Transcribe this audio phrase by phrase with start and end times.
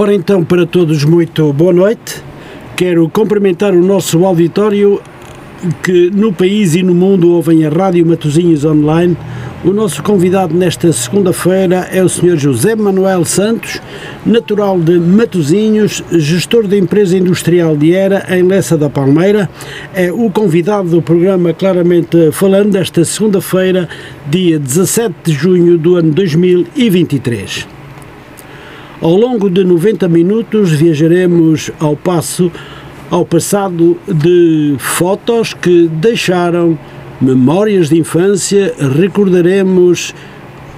[0.00, 2.22] Ora então, para todos, muito boa noite.
[2.74, 4.98] Quero cumprimentar o nosso auditório
[5.82, 9.14] que no país e no mundo ouvem a Rádio Matosinhos Online.
[9.62, 12.38] O nosso convidado nesta segunda-feira é o Sr.
[12.38, 13.78] José Manuel Santos,
[14.24, 19.50] natural de Matosinhos, gestor da empresa industrial de Era, em Lessa da Palmeira.
[19.94, 23.86] É o convidado do programa Claramente Falando desta segunda-feira,
[24.30, 27.79] dia 17 de junho do ano 2023.
[29.02, 32.52] Ao longo de 90 minutos viajaremos ao passo
[33.10, 36.78] ao passado de fotos que deixaram
[37.18, 40.14] memórias de infância, recordaremos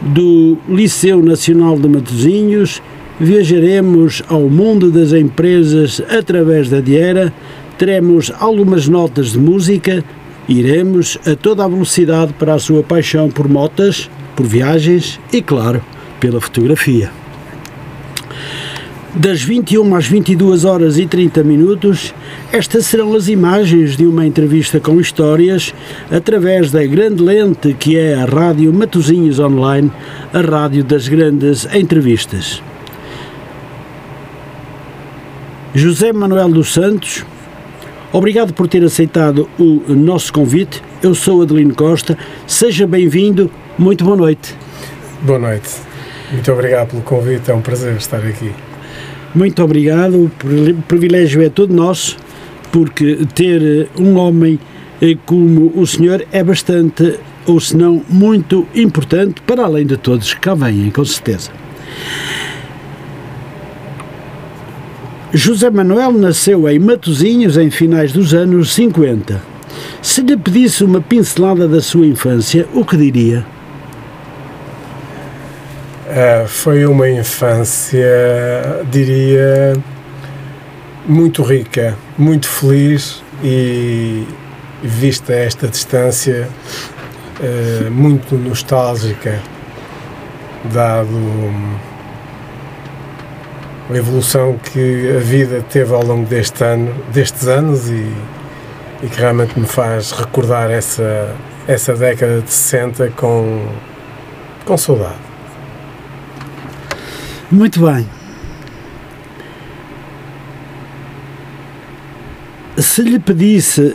[0.01, 2.81] do Liceu Nacional de Matosinhos,
[3.19, 7.33] viajaremos ao mundo das empresas através da Diera,
[7.77, 10.05] teremos algumas notas de música,
[10.49, 15.83] iremos a toda a velocidade para a sua paixão por motas, por viagens e, claro,
[16.21, 17.22] pela fotografia.
[19.15, 22.15] Das 21 às 22 horas e 30 minutos,
[22.51, 25.75] estas serão as imagens de uma entrevista com histórias
[26.11, 29.93] através da grande lente que é a Rádio Matosinhos Online,
[30.33, 32.63] a rádio das grandes entrevistas.
[35.75, 37.23] José Manuel dos Santos,
[38.15, 40.83] obrigado por ter aceitado o nosso convite.
[41.03, 44.57] Eu sou Adelino Costa, seja bem-vindo, muito boa noite.
[45.21, 45.69] Boa noite,
[46.33, 48.51] muito obrigado pelo convite, é um prazer estar aqui.
[49.35, 52.19] Muito obrigado, o privilégio é todo nosso,
[52.71, 54.59] porque ter um homem
[55.01, 60.35] eh, como o senhor é bastante, ou se não muito importante, para além de todos
[60.35, 61.51] que cá vêm, com certeza.
[65.33, 69.43] José Manuel nasceu em Matosinhos em finais dos anos 50.
[70.03, 73.47] Se lhe pedisse uma pincelada da sua infância, o que diria?
[76.13, 78.05] Uh, foi uma infância,
[78.91, 79.73] diria,
[81.07, 84.27] muito rica, muito feliz e,
[84.83, 86.51] vista esta distância,
[87.41, 89.41] uh, muito nostálgica,
[90.71, 91.17] dado
[93.89, 98.13] a evolução que a vida teve ao longo deste ano, destes anos e,
[99.03, 101.35] e que realmente me faz recordar essa,
[101.67, 103.67] essa década de 60 com,
[104.67, 105.32] com saudade.
[107.53, 108.09] Muito bem.
[112.79, 113.95] Se lhe pedisse,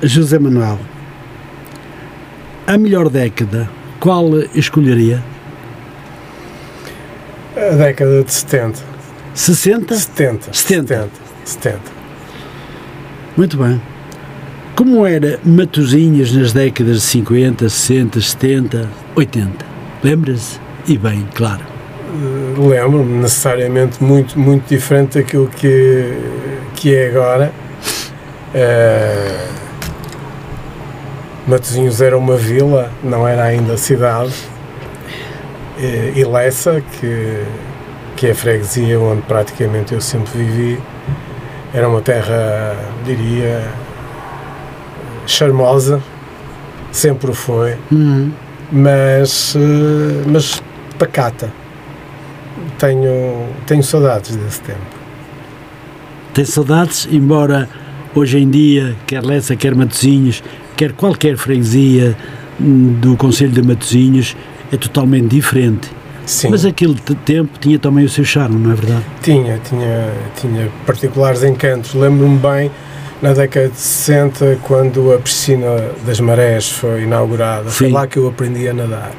[0.00, 0.78] José Manuel,
[2.64, 3.68] a melhor década,
[3.98, 5.20] qual escolheria?
[7.56, 8.78] A década de 70.
[9.34, 9.94] 60?
[9.96, 10.52] 70.
[10.52, 10.52] 70.
[10.54, 11.10] 70.
[11.44, 11.80] 70.
[13.36, 13.82] Muito bem.
[14.76, 19.66] Como era Matozinhas nas décadas de 50, 60, 70, 80?
[20.04, 20.60] Lembra-se?
[20.86, 21.75] E bem, claro.
[22.16, 26.18] Eh, lembro-me necessariamente muito, muito diferente daquilo que,
[26.74, 27.52] que é agora.
[28.54, 29.56] Uh,
[31.46, 34.32] Matosinhos era uma vila, não era ainda cidade.
[35.78, 37.44] E Lessa, que,
[38.16, 40.80] que é a freguesia onde praticamente eu sempre vivi,
[41.74, 43.62] era uma terra, diria,
[45.26, 46.00] charmosa,
[46.90, 48.32] sempre o foi, uhum.
[48.72, 50.62] mas, uh, mas
[50.98, 51.52] pacata
[52.78, 54.80] tenho, tenho saudades desse tempo.
[56.32, 57.68] Tem saudades, embora
[58.14, 60.42] hoje em dia, quer Lessa, quer Matosinhos,
[60.76, 62.16] quer qualquer freguesia
[62.60, 64.36] hum, do Conselho de Matosinhos,
[64.72, 65.90] é totalmente diferente.
[66.26, 66.48] Sim.
[66.50, 66.94] Mas aquele
[67.24, 69.04] tempo tinha também o seu charme, não é verdade?
[69.22, 71.94] Tinha, tinha, tinha particulares encantos.
[71.94, 72.70] Lembro-me bem,
[73.22, 75.68] na década de 60, quando a piscina
[76.04, 77.76] das marés foi inaugurada, Sim.
[77.76, 79.12] foi lá que eu aprendi a nadar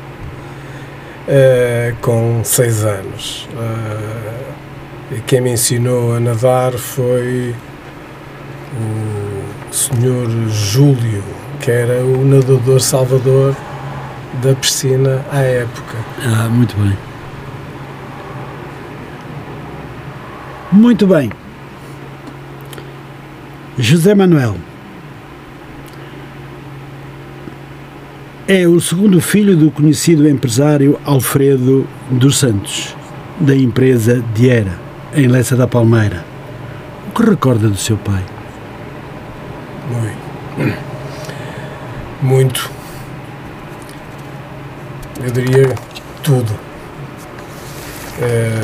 [1.28, 3.48] uh, com seis anos.
[3.54, 7.56] Uh, quem me ensinou a nadar foi
[9.70, 11.24] o senhor Júlio,
[11.60, 13.56] que era o nadador salvador
[14.42, 15.98] da piscina à época.
[16.24, 16.98] Ah, muito bem.
[20.72, 21.32] Muito bem.
[23.78, 24.56] José Manuel.
[28.50, 32.96] É o segundo filho do conhecido empresário Alfredo dos Santos,
[33.42, 34.80] da empresa Diera,
[35.14, 36.24] em Lessa da Palmeira.
[37.10, 38.24] O que recorda do seu pai?
[39.92, 40.78] Muito.
[42.22, 42.72] Muito.
[45.22, 45.76] Eu diria
[46.24, 46.58] tudo.
[48.22, 48.62] É,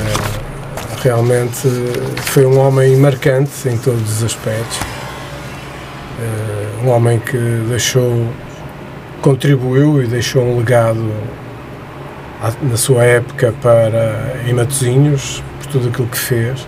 [1.03, 1.67] realmente
[2.21, 4.79] foi um homem marcante em todos os aspectos.
[6.21, 7.37] É, um homem que
[7.67, 8.29] deixou
[9.23, 11.11] contribuiu e deixou um legado
[12.61, 16.67] na sua época para em Matosinhos, por tudo aquilo que fez,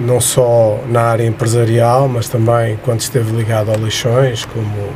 [0.00, 4.88] não só na área empresarial, mas também quando esteve ligado ao Leixões, como,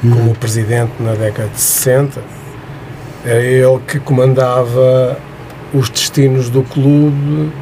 [0.00, 0.34] como uhum.
[0.34, 2.22] presidente na década de 60.
[3.26, 5.18] Era ele que comandava
[5.74, 7.52] os destinos do clube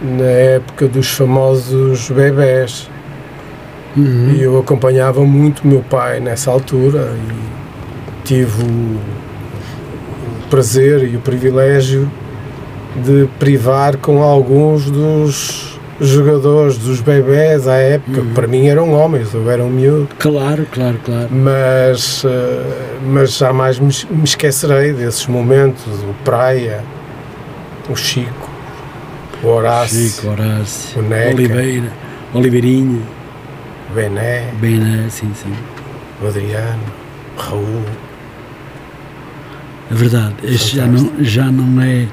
[0.00, 2.88] na época dos famosos bebés.
[3.96, 4.32] Uhum.
[4.34, 8.98] E eu acompanhava muito meu pai nessa altura e tive o,
[10.50, 12.10] prazer e o privilégio
[12.96, 18.34] de privar com alguns dos jogadores, dos bebés à época, uhum.
[18.34, 20.08] para mim eram homens, eu era um miúdo.
[20.18, 21.28] Claro, claro, claro.
[21.30, 26.84] Mas, eh, mas jamais me, me esquecerei desses momentos, o Praia,
[27.88, 28.50] o Chico,
[29.42, 31.92] o Horácio, Chico, Horácio, o Neca, Oliveira,
[32.32, 33.02] Oliveirinha,
[33.94, 35.52] Bené, Bené, sim, sim.
[36.20, 36.82] O Adriano,
[37.36, 37.84] Raul.
[39.90, 42.06] É verdade, este já não, já não é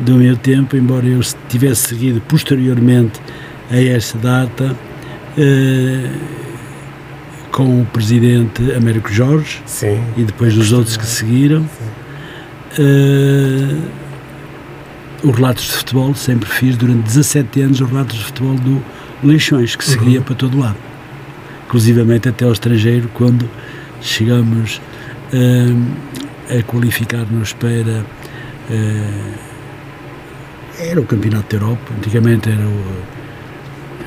[0.00, 3.20] do meu tempo, embora eu tivesse seguido posteriormente
[3.70, 4.76] a esta data
[5.38, 6.10] eh,
[7.50, 11.64] com o presidente Américo Jorge Sim, e depois dos outros que seguiram.
[12.78, 14.02] Eh,
[15.22, 18.82] os relatos de futebol sempre fiz durante 17 anos os relatos de futebol do
[19.22, 20.24] Leixões, que seguia uhum.
[20.24, 20.76] para todo lado,
[21.72, 23.48] inclusivamente até ao estrangeiro, quando
[24.02, 24.80] chegamos
[25.32, 28.04] uh, a qualificar-nos para.
[28.70, 29.52] Uh,
[30.78, 33.22] era o Campeonato da Europa, antigamente era o.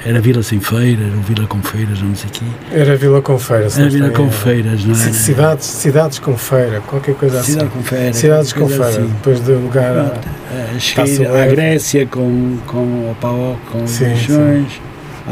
[0.06, 2.46] Era Vila Sem Feira, era o Vila com Feiras, não sei aqui.
[2.72, 3.80] Era Vila com Feiras.
[3.80, 4.98] Era Vila com Feiras, não é?
[4.98, 7.54] Cidades, cidades com feira, qualquer coisa assim.
[7.54, 8.14] Cidade com feira.
[8.14, 9.08] Cidades com feira, assim.
[9.08, 12.78] depois de lugar a, a cheguei à Grécia com, com
[13.10, 14.80] o Paok, com sim, Leixões, sim.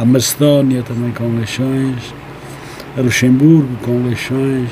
[0.02, 2.12] à Macedónia também com Leixões,
[2.98, 4.70] a Luxemburgo com Leixões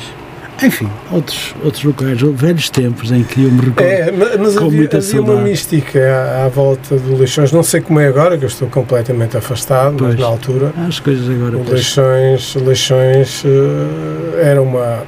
[0.64, 3.82] enfim, outros, outros locais, velhos tempos em que eu me recordo.
[3.82, 7.82] É, mas com havia, muita havia uma mística à, à, volta do Leixões, não sei
[7.82, 10.72] como é agora, que eu estou completamente afastado, pois, mas na altura.
[10.88, 11.58] As coisas agora.
[11.58, 15.04] O Leixões, Leixões uh, era uma.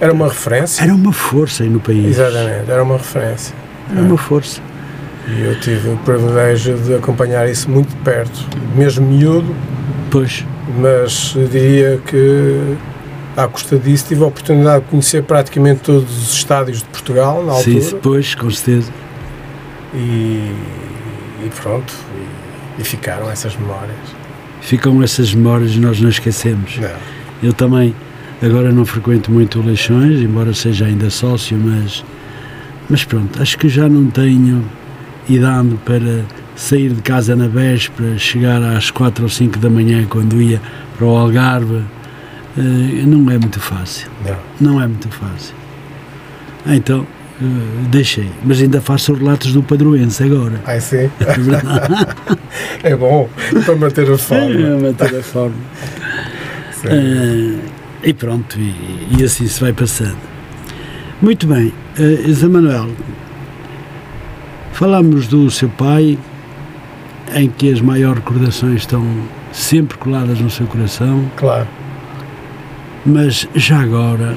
[0.00, 0.82] Era uma referência.
[0.84, 2.18] Era uma força aí no país.
[2.18, 3.54] Exatamente, era uma referência.
[3.90, 4.02] Era é.
[4.02, 4.60] uma força.
[5.26, 8.46] E eu tive o privilégio de acompanhar isso muito perto,
[8.76, 9.54] mesmo miúdo.
[10.10, 10.44] Pois.
[10.76, 12.76] Mas diria que
[13.38, 17.52] à custa disso, tive a oportunidade de conhecer praticamente todos os estádios de Portugal na
[17.52, 17.80] altura.
[17.80, 18.90] Sim, pois, com certeza.
[19.94, 20.52] E,
[21.44, 21.94] e pronto,
[22.78, 23.96] e, e, ficaram essas memórias.
[24.60, 26.78] Ficam essas memórias e nós não esquecemos.
[26.78, 26.90] Não.
[27.40, 27.94] Eu também,
[28.42, 32.04] agora não frequento muito Leixões, embora seja ainda sócio, mas,
[32.90, 34.64] mas pronto, acho que já não tenho
[35.28, 36.24] idade para
[36.58, 40.60] sair de casa na véspera, chegar às quatro ou cinco da manhã quando ia
[40.96, 41.84] para o Algarve
[42.58, 44.10] eh, não é muito fácil.
[44.26, 44.72] Não.
[44.72, 45.54] Não é muito fácil.
[46.66, 47.06] Então,
[47.40, 50.60] Uh, deixei, mas ainda faço relatos do padroense agora.
[50.66, 51.08] Ah, sim?
[52.82, 53.30] é bom,
[53.64, 54.60] para manter a forma.
[54.60, 55.54] É, manter a forma.
[56.84, 57.60] Uh,
[58.02, 58.74] e pronto, e,
[59.16, 60.16] e, assim se vai passando.
[61.22, 62.88] Muito bem, uh, Zé Manuel,
[64.72, 66.18] falamos do seu pai,
[67.34, 69.04] em que as maiores recordações estão
[69.52, 71.30] sempre coladas no seu coração.
[71.36, 71.66] Claro.
[73.04, 74.36] Mas já agora,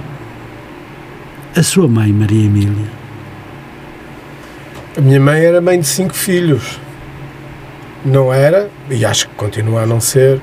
[1.56, 2.88] a sua mãe, Maria Emília?
[4.98, 6.80] A minha mãe era mãe de cinco filhos.
[8.04, 10.42] Não era, e acho que continua a não ser,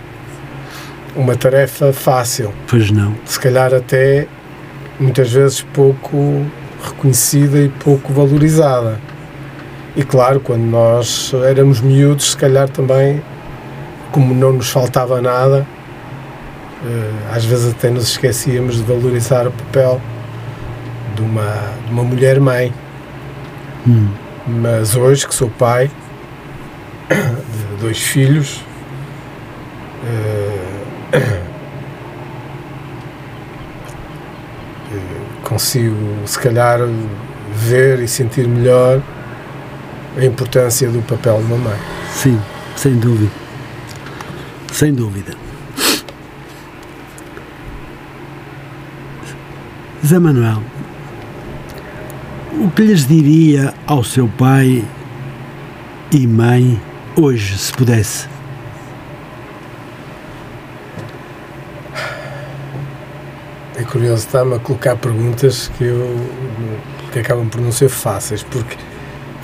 [1.16, 2.52] uma tarefa fácil.
[2.66, 3.14] Pois não.
[3.24, 4.26] Se calhar até
[4.98, 6.46] muitas vezes pouco
[6.82, 9.00] reconhecida e pouco valorizada.
[9.98, 13.20] E claro, quando nós éramos miúdos, se calhar também,
[14.12, 15.66] como não nos faltava nada,
[16.86, 20.00] eh, às vezes até nos esquecíamos de valorizar o papel
[21.16, 22.72] de uma, de uma mulher mãe.
[23.84, 24.08] Hum.
[24.46, 25.90] Mas hoje que sou pai
[27.10, 28.62] de dois filhos,
[30.04, 31.18] uh,
[35.42, 36.78] consigo se calhar
[37.52, 39.02] ver e sentir melhor
[40.18, 41.78] a importância do papel de uma mãe.
[42.12, 42.40] Sim,
[42.76, 43.30] sem dúvida.
[44.72, 45.36] Sem dúvida.
[50.04, 50.62] Zé Manuel,
[52.52, 54.84] o que lhes diria ao seu pai
[56.12, 56.80] e mãe
[57.16, 58.28] hoje, se pudesse?
[63.76, 66.16] É curioso, está-me a colocar perguntas que, eu,
[67.12, 68.76] que acabam por não ser fáceis, porque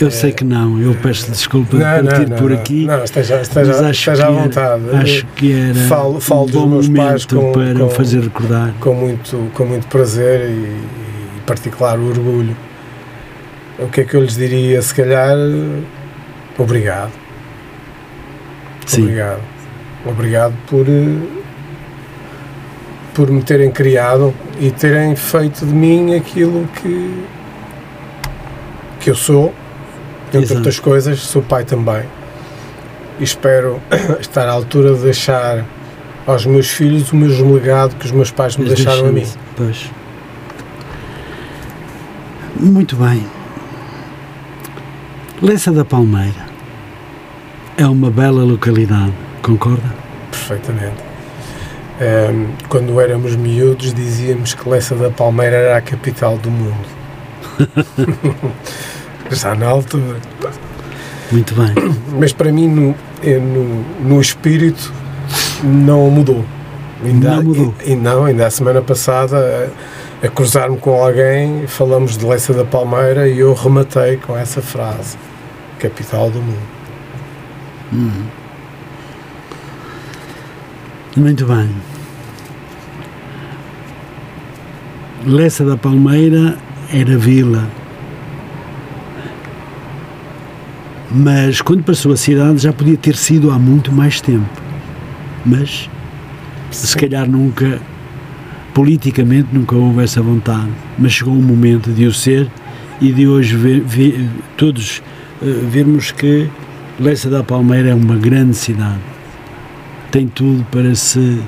[0.00, 2.84] eu sei que não, eu peço desculpa não, de partir não, por aqui.
[2.84, 4.82] Não, esteja, esteja, mas acho esteja à vontade.
[4.92, 8.74] Acho que era falo, falo um bom dos meus pais com, para com, fazer recordar.
[8.80, 12.56] Com muito, com muito prazer e, e particular orgulho.
[13.78, 14.82] o que é que eu lhes diria?
[14.82, 15.36] Se calhar,
[16.58, 17.12] obrigado.
[18.86, 19.02] Sim.
[19.02, 19.40] Obrigado.
[20.06, 20.86] Obrigado por,
[23.14, 27.24] por me terem criado e terem feito de mim aquilo que,
[29.00, 29.54] que eu sou.
[30.34, 30.58] Entre Exato.
[30.58, 32.02] outras coisas, sou pai também.
[33.20, 33.80] E espero
[34.20, 35.64] estar à altura de deixar
[36.26, 39.26] aos meus filhos o mesmo legado que os meus pais me deixaram a mim.
[39.56, 39.90] Pois.
[42.56, 43.24] Muito bem.
[45.42, 46.46] Lessa da Palmeira
[47.76, 49.12] é uma bela localidade,
[49.42, 49.94] concorda?
[50.30, 51.02] Perfeitamente.
[52.00, 56.94] Um, quando éramos miúdos dizíamos que Lessa da Palmeira era a capital do mundo.
[59.30, 60.16] Já na altura.
[61.32, 61.74] Muito bem.
[62.18, 64.92] Mas para mim, no, no, no espírito,
[65.62, 66.44] não mudou.
[67.02, 67.74] Ainda, não mudou.
[67.84, 69.70] E, não, ainda a semana passada,
[70.22, 74.62] a, a cruzar-me com alguém, falamos de Leça da Palmeira e eu rematei com essa
[74.62, 75.16] frase:
[75.78, 76.74] capital do mundo.
[77.92, 78.24] Hum.
[81.16, 81.70] Muito bem.
[85.26, 86.58] Lessa da Palmeira
[86.92, 87.66] era vila.
[91.14, 94.64] Mas quando passou a cidade já podia ter sido há muito mais tempo
[95.44, 95.90] mas
[96.70, 97.80] se calhar nunca,
[98.72, 100.70] politicamente, nunca houve essa vontade.
[100.98, 102.50] Mas chegou um momento de o ser
[103.00, 105.02] e de hoje ver, ver, todos
[105.42, 106.48] uh, vermos que
[106.98, 109.00] Lessa da Palmeira é uma grande cidade.
[110.10, 111.40] Tem tudo para, se,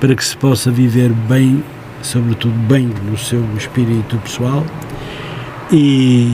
[0.00, 1.62] para que se possa viver bem,
[2.02, 4.66] sobretudo bem no seu espírito pessoal
[5.70, 6.32] e,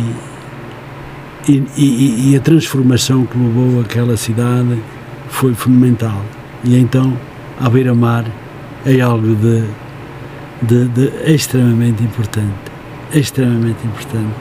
[1.49, 4.79] e, e, e a transformação que levou aquela cidade
[5.29, 6.23] foi fundamental.
[6.63, 7.17] E então,
[7.61, 8.25] à beira-mar
[8.87, 9.65] é algo de,
[10.63, 12.55] de, de extremamente importante.
[13.13, 14.35] Extremamente importante.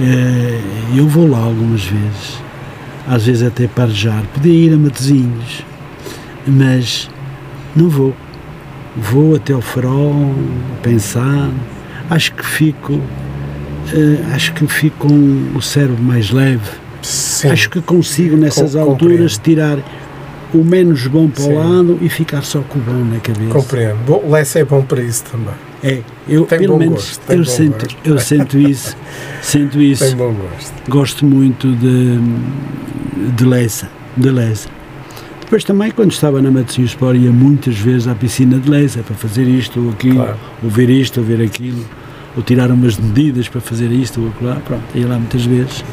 [0.00, 0.60] É,
[0.96, 2.40] eu vou lá algumas vezes,
[3.08, 4.22] às vezes até parejar.
[4.32, 5.64] Podia ir a Matozinhos,
[6.46, 7.10] mas
[7.74, 8.14] não vou.
[8.96, 10.34] Vou até ao farol,
[10.82, 11.50] pensar.
[12.10, 13.00] Acho que fico,
[13.94, 16.68] eh, acho que fico com o cérebro mais leve.
[17.02, 17.48] Sim.
[17.50, 19.78] Acho que consigo nessas Com, alturas tirar
[20.52, 21.52] o menos bom para Sim.
[21.52, 23.50] o lado e ficar só com o bom na cabeça.
[23.50, 23.98] Compreendo.
[24.06, 25.54] Bom, Lessa é bom para isso também.
[25.82, 27.98] É, eu tem pelo menos gosto, eu sinto, gosto.
[28.04, 28.96] eu sinto isso,
[29.42, 30.04] sinto isso.
[30.04, 30.72] Tem bom gosto.
[30.88, 32.18] Gosto muito de
[33.36, 34.68] de Lessa, de Lessa.
[35.40, 39.14] Depois também quando estava na Matosinhos Sport ia muitas vezes à piscina de Lessa para
[39.14, 40.36] fazer isto ou aquilo, claro.
[40.62, 41.84] ou ver isto ou ver aquilo,
[42.38, 45.84] ou tirar umas medidas para fazer isto ou aquilo lá, pronto, ia lá muitas vezes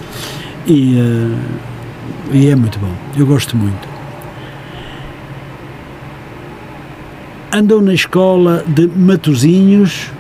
[0.68, 1.38] e, uh,
[2.32, 3.96] e é muito bom, eu gosto muito.
[7.56, 10.12] andam na escola de Matozinhos,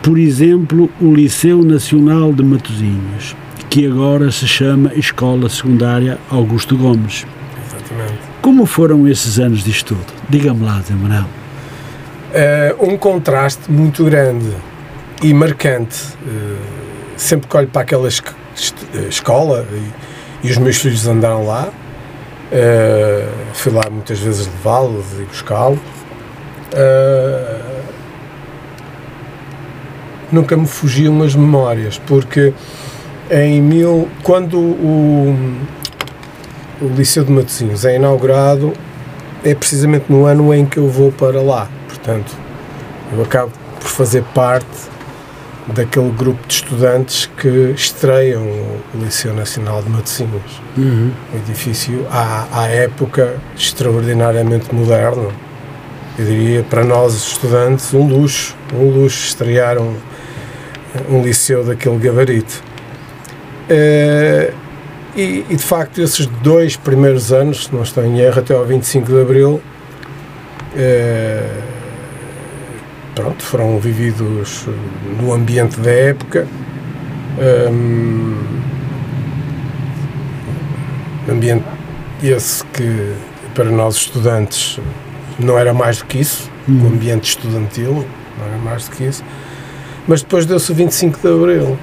[0.00, 3.34] por exemplo, o Liceu Nacional de Matozinhos,
[3.68, 7.26] que agora se chama Escola Secundária Augusto Gomes.
[7.66, 8.20] Exatamente.
[8.40, 10.06] Como foram esses anos de estudo?
[10.28, 11.24] Diga-me lá, Zé Manuel.
[12.30, 14.54] Uh, um contraste muito grande
[15.24, 15.98] e marcante.
[16.22, 16.58] Uh,
[17.16, 18.22] sempre que olho para aquela es
[19.08, 21.68] escola e, e, os meus filhos andaram lá,
[22.52, 25.78] uh, fui lá muitas vezes levá-los e buscá-los.
[30.30, 32.52] Nunca me fugiam as memórias, porque
[33.30, 35.36] em mil, quando o,
[36.82, 38.72] o Liceu de Matosinhos é inaugurado,
[39.44, 41.68] é precisamente no ano em que eu vou para lá.
[41.88, 42.32] Portanto,
[43.12, 44.93] eu acabo por fazer parte
[45.68, 50.60] daquele grupo de estudantes que estreiam o Liceu Nacional de Matosinhos.
[50.76, 51.10] Uhum.
[51.32, 55.32] Um edifício, à, à época, extraordinariamente moderno
[56.16, 59.96] eu diria para nós estudantes, um luxo, um luxo estrear um,
[61.10, 62.62] um liceu daquele gabarito.
[63.68, 64.54] Uh,
[65.16, 68.64] e, e, de facto, esses dois primeiros anos, se não estou em erro, até ao
[68.64, 69.60] 25 de Abril,
[70.74, 71.73] uh,
[73.14, 74.66] pronto, foram vividos
[75.20, 76.46] no ambiente da época.
[77.70, 78.34] Um,
[81.30, 81.64] ambiente
[82.22, 83.14] esse que
[83.54, 84.78] para nós estudantes
[85.38, 86.84] não era mais do que isso, hum.
[86.84, 88.04] o ambiente estudantil,
[88.38, 89.24] não era mais do que isso.
[90.06, 91.78] Mas depois deu-se o 25 de Abril.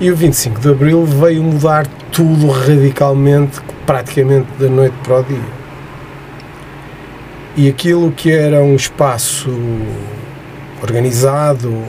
[0.00, 5.61] E o 25 de Abril veio mudar tudo radicalmente, praticamente da noite para o dia.
[7.56, 9.50] E aquilo que era um espaço
[10.82, 11.84] organizado,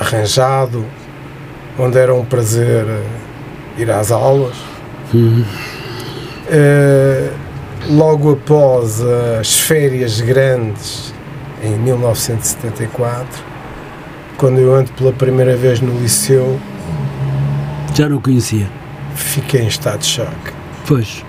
[0.00, 0.84] arranjado,
[1.78, 2.86] onde era um prazer
[3.76, 4.56] ir às aulas,
[5.12, 5.44] uhum.
[6.48, 7.32] uh,
[7.90, 9.00] logo após
[9.40, 11.12] as férias grandes,
[11.62, 13.44] em 1974,
[14.36, 16.58] quando eu entro pela primeira vez no liceu.
[17.94, 18.68] Já não conhecia?
[19.14, 20.52] Fiquei em estado de choque.
[20.86, 21.24] Pois.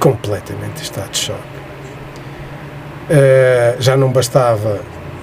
[0.00, 1.47] Completamente em estado de choque.
[3.08, 4.80] Uh, já não bastava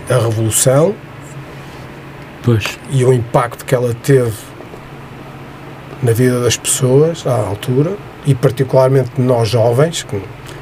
[0.10, 0.96] a Revolução
[2.42, 2.80] pois.
[2.90, 4.34] e o impacto que ela teve
[6.02, 10.20] na vida das pessoas à altura e particularmente nós jovens que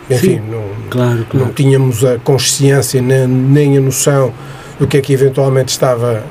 [0.09, 1.45] enfim, Sim, não, claro, claro.
[1.45, 4.33] não tínhamos a consciência nem, nem a noção
[4.77, 6.23] do que é que eventualmente estava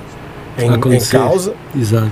[0.58, 1.54] em, em causa.
[1.74, 2.10] Exato.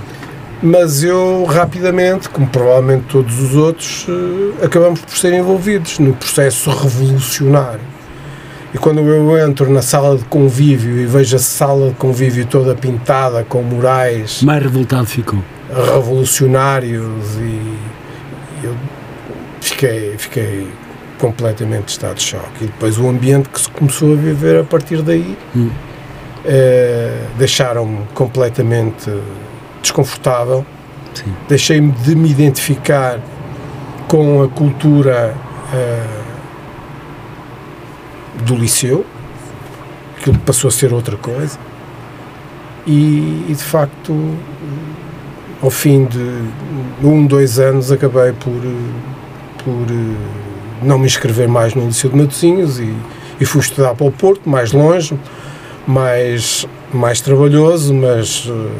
[0.63, 6.69] Mas eu rapidamente, como provavelmente todos os outros, eh, acabamos por ser envolvidos no processo
[6.69, 7.81] revolucionário.
[8.73, 12.73] E quando eu entro na sala de convívio e vejo a sala de convívio toda
[12.73, 14.41] pintada com murais.
[14.43, 15.39] Mais revoltado ficou.
[15.69, 17.77] Revolucionários e
[18.63, 18.75] eu
[19.59, 20.67] fiquei, fiquei
[21.17, 22.63] completamente de estado de choque.
[22.63, 25.69] E depois o ambiente que se começou a viver a partir daí hum.
[26.45, 29.11] eh, deixaram-me completamente
[29.81, 30.65] desconfortável.
[31.49, 33.19] Deixei-me de me identificar
[34.07, 35.35] com a cultura
[35.73, 36.20] eh,
[38.45, 39.05] do liceu,
[40.17, 41.57] aquilo passou a ser outra coisa.
[42.85, 44.35] E, e de facto,
[45.61, 48.61] ao fim de um, dois anos, acabei por,
[49.63, 49.85] por
[50.81, 52.93] não me inscrever mais no Liceu de Matosinhos e,
[53.39, 55.17] e fui estudar para o Porto, mais longe,
[55.85, 58.71] mais, mais trabalhoso, mas, eh,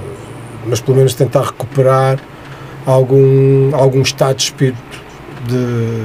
[0.65, 2.19] mas pelo menos tentar recuperar
[2.85, 5.01] algum, algum estado de espírito
[5.47, 6.03] de,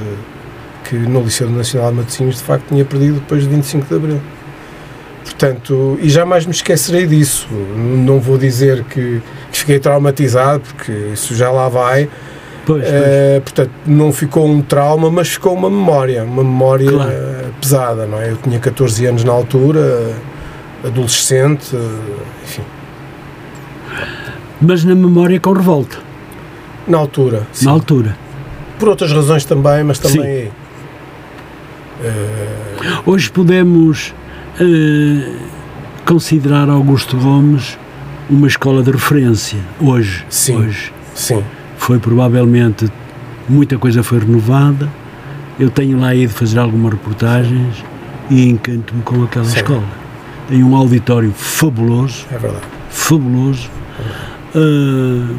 [0.88, 4.20] que no Liceu Nacional de Matosinhos de facto tinha perdido depois de 25 de Abril.
[5.24, 7.48] Portanto, e jamais me esquecerei disso.
[7.50, 12.08] Não vou dizer que, que fiquei traumatizado, porque isso já lá vai,
[12.66, 12.92] Pois, pois.
[12.92, 17.10] Uh, portanto, não ficou um trauma, mas ficou uma memória, uma memória claro.
[17.10, 18.32] uh, pesada, não é?
[18.32, 20.12] Eu tinha 14 anos na altura,
[20.84, 22.62] adolescente, uh, enfim.
[24.60, 25.98] Mas na memória com revolta?
[26.88, 27.46] Na altura.
[27.52, 27.66] Sim.
[27.66, 28.16] Na altura.
[28.80, 30.50] Por outras razões também, mas também.
[33.04, 34.14] Hoje podemos
[36.04, 37.78] considerar Augusto Gomes
[38.28, 39.58] uma escola de referência.
[39.80, 40.24] Hoje.
[40.28, 40.56] Sim.
[40.56, 40.92] Hoje.
[41.14, 41.42] Sim
[41.86, 42.90] foi provavelmente
[43.48, 44.88] muita coisa foi renovada.
[45.58, 47.84] Eu tenho lá ido fazer algumas reportagens
[48.28, 49.56] e encanto-me com aquela Sim.
[49.58, 49.84] escola.
[50.48, 52.26] Tem um auditório fabuloso.
[52.30, 52.64] É verdade.
[52.90, 53.70] Fabuloso.
[53.98, 54.36] É verdade.
[54.56, 55.36] Uh,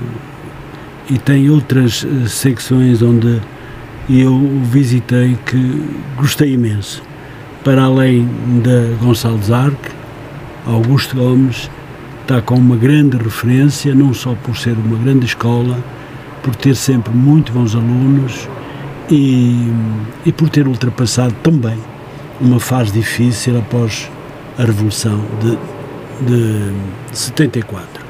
[1.09, 3.41] e tem outras uh, secções onde
[4.09, 5.83] eu visitei que
[6.15, 7.03] gostei imenso.
[7.63, 8.27] Para além
[8.63, 9.91] da Gonçalves Arque,
[10.65, 11.69] Augusto Gomes
[12.21, 15.77] está com uma grande referência, não só por ser uma grande escola,
[16.41, 18.47] por ter sempre muito bons alunos
[19.09, 19.71] e,
[20.25, 21.77] e por ter ultrapassado também
[22.39, 24.09] uma fase difícil após
[24.57, 25.57] a Revolução de,
[26.25, 26.73] de
[27.11, 28.05] 74.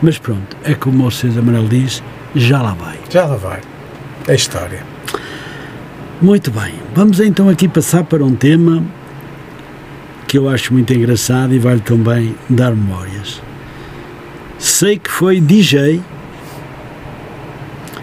[0.00, 2.02] Mas pronto, é como o César Manuel diz,
[2.34, 2.98] já lá vai.
[3.10, 3.60] Já lá vai.
[4.26, 4.97] É história.
[6.20, 8.82] Muito bem, vamos então aqui passar para um tema
[10.26, 13.40] que eu acho muito engraçado e vale também dar memórias.
[14.58, 16.02] Sei que foi DJ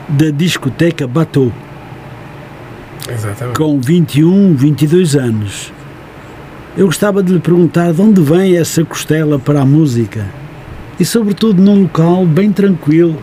[0.08, 1.52] da discoteca Batou.
[3.10, 3.58] Exatamente.
[3.58, 5.74] Com 21, 22 anos.
[6.78, 10.26] Eu gostava de lhe perguntar de onde vem essa costela para a música
[10.98, 13.22] e, sobretudo, num local bem tranquilo,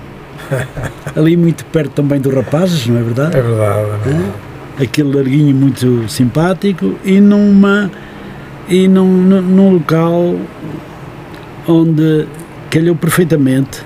[1.16, 3.38] ali muito perto também dos rapazes, não é verdade?
[3.38, 3.78] É verdade.
[3.78, 4.24] É verdade.
[4.48, 4.51] É?
[4.78, 7.90] Aquele larguinho muito simpático e numa
[8.68, 10.36] e num, num local
[11.68, 12.26] onde
[12.70, 13.82] calhou perfeitamente.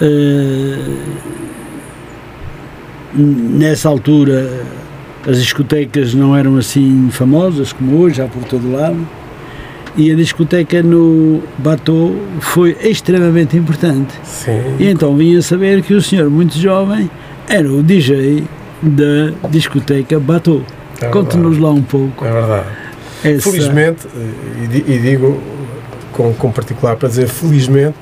[0.00, 1.34] Uh,
[3.16, 4.66] nessa altura
[5.26, 9.06] as discotecas não eram assim famosas como hoje, há por todo lado,
[9.96, 14.12] e a discoteca no Batou foi extremamente importante.
[14.24, 14.60] Sim.
[14.78, 17.08] E então vinha saber que o senhor, muito jovem,
[17.48, 18.44] era o DJ
[18.84, 20.62] da discoteca Batou.
[21.00, 22.24] É Conte-nos lá um pouco.
[22.24, 22.66] É verdade.
[23.24, 23.50] Essa...
[23.50, 24.06] Felizmente,
[24.86, 25.40] e digo
[26.12, 27.96] com, com particular para dizer felizmente,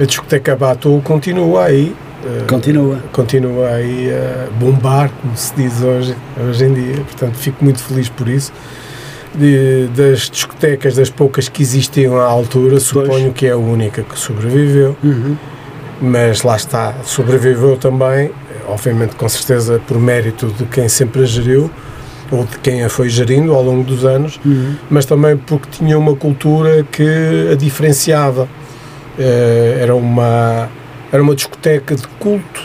[0.00, 1.94] a discoteca Batou continua aí
[2.48, 2.98] Continua.
[3.12, 6.16] Continua aí a bombar, como se diz hoje,
[6.48, 6.96] hoje em dia.
[6.96, 8.52] Portanto, fico muito feliz por isso.
[9.34, 13.34] De, das discotecas, das poucas que existiam à altura, suponho pois.
[13.34, 14.96] que é a única que sobreviveu.
[15.04, 15.36] Uhum.
[16.00, 18.30] Mas lá está, sobreviveu também,
[18.68, 21.70] obviamente com certeza por mérito de quem sempre a geriu,
[22.30, 24.74] ou de quem a foi gerindo ao longo dos anos, uhum.
[24.90, 28.48] mas também porque tinha uma cultura que a diferenciava.
[29.18, 30.68] Uh, era uma
[31.10, 32.62] era uma discoteca de culto.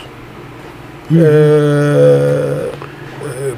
[1.09, 1.17] Uhum.
[1.17, 2.71] Uh,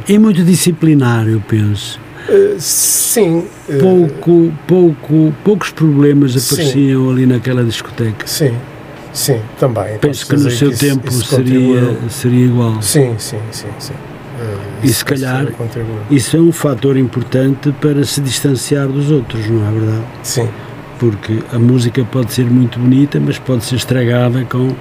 [0.08, 2.00] e muito disciplinar, eu penso.
[2.30, 3.48] Uh, sim.
[3.80, 7.12] Pouco, pouco, poucos problemas apareciam sim.
[7.12, 8.28] ali naquela discoteca.
[8.28, 8.56] Sim,
[9.13, 9.97] sim, também.
[9.99, 12.82] Penso que no seu que tempo isso, isso seria, seria igual.
[12.82, 13.93] Sim, sim, sim, sim.
[14.84, 15.47] e se calhar
[16.10, 20.06] isso é um fator importante para se distanciar dos outros, não é verdade?
[20.23, 20.49] Sim.
[20.99, 24.73] Porque a música pode ser muito bonita, mas pode ser estragada com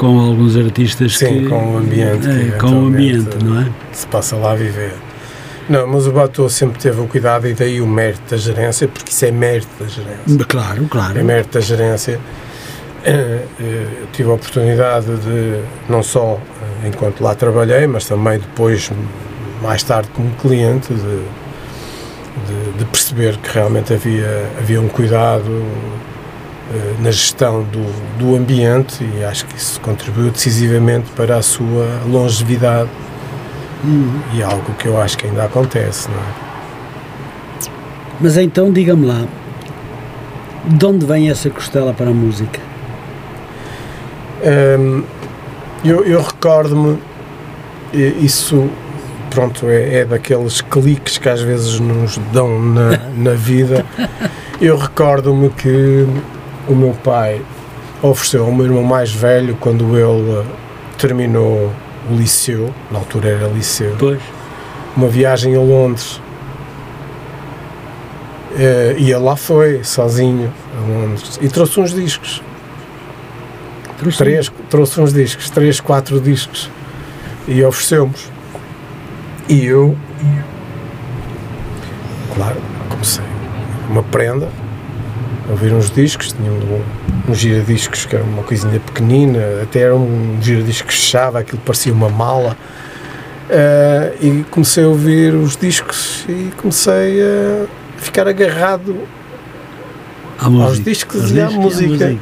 [0.00, 2.26] com alguns artistas Sim, que, com o ambiente.
[2.26, 3.68] É, com o ambiente, não é?
[3.92, 4.94] Se passa lá a viver.
[5.68, 9.12] Não, mas o Batou sempre teve o cuidado e daí o mérito da gerência, porque
[9.12, 10.44] isso é mérito da gerência.
[10.48, 11.18] Claro, claro.
[11.18, 12.18] É mérito da gerência.
[13.04, 16.38] Eh, eh, eu tive a oportunidade de, não só
[16.82, 18.90] eh, enquanto lá trabalhei, mas também depois,
[19.62, 21.24] mais tarde, como cliente, de,
[22.46, 25.64] de, de perceber que realmente havia, havia um cuidado
[26.72, 31.86] eh, na gestão do, do ambiente e acho que isso contribuiu decisivamente para a sua
[32.06, 32.90] longevidade
[33.82, 34.20] uhum.
[34.34, 36.50] e é algo que eu acho que ainda acontece, não é?
[38.20, 39.24] Mas então diga-me lá,
[40.66, 42.69] de onde vem essa costela para a música?
[44.42, 45.02] Um,
[45.84, 46.98] eu, eu recordo-me,
[47.92, 48.70] isso
[49.30, 53.86] pronto, é, é, daqueles cliques que às vezes nos dão na, na vida.
[54.60, 56.06] Eu recordo-me que
[56.68, 57.40] o meu pai
[58.02, 60.44] ofereceu ao meu irmão mais velho, quando ele
[60.98, 61.72] terminou
[62.10, 64.20] o liceu, na altura era liceu, pois.
[64.96, 66.20] uma viagem a Londres.
[68.52, 72.42] Uh, e ele lá foi, sozinho, a Londres, e trouxe uns discos.
[74.00, 76.70] Trouxe, três, trouxe uns discos, três, quatro discos,
[77.46, 78.30] e ofereceu-nos.
[79.46, 79.94] E eu,
[82.34, 82.56] claro,
[82.88, 83.22] comecei
[83.90, 84.48] uma prenda,
[85.50, 86.82] ouvir uns discos, tinha um,
[87.28, 91.92] um giradiscos que era uma coisinha pequenina, até era um giradiscos que fechava, aquilo parecia
[91.92, 92.56] uma mala.
[93.50, 97.66] Uh, e comecei a ouvir os discos e comecei a
[97.98, 98.96] ficar agarrado
[100.38, 101.88] aos discos e à música.
[101.88, 102.20] música.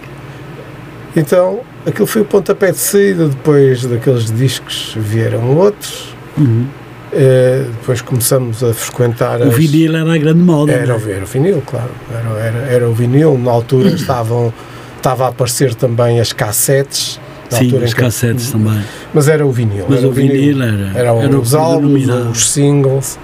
[1.14, 3.28] Então, aquilo foi o pontapé de saída.
[3.28, 6.14] Depois daqueles discos vieram outros.
[6.36, 6.66] Uhum.
[7.10, 9.40] Uh, depois começamos a frequentar.
[9.40, 9.54] O as...
[9.54, 10.72] vinil era a grande moda.
[10.72, 11.12] Era, é?
[11.12, 11.90] era o vinil, claro.
[12.10, 13.38] Era, era, era o vinil.
[13.38, 14.52] Na altura estavam,
[14.96, 17.18] estava a aparecer também as cassetes.
[17.50, 18.78] Sim, os cassetes também.
[19.14, 19.86] Mas era o vinil.
[19.88, 20.98] Mas era o vinil, vinil era.
[20.98, 23.18] Eram era os álbuns, os singles.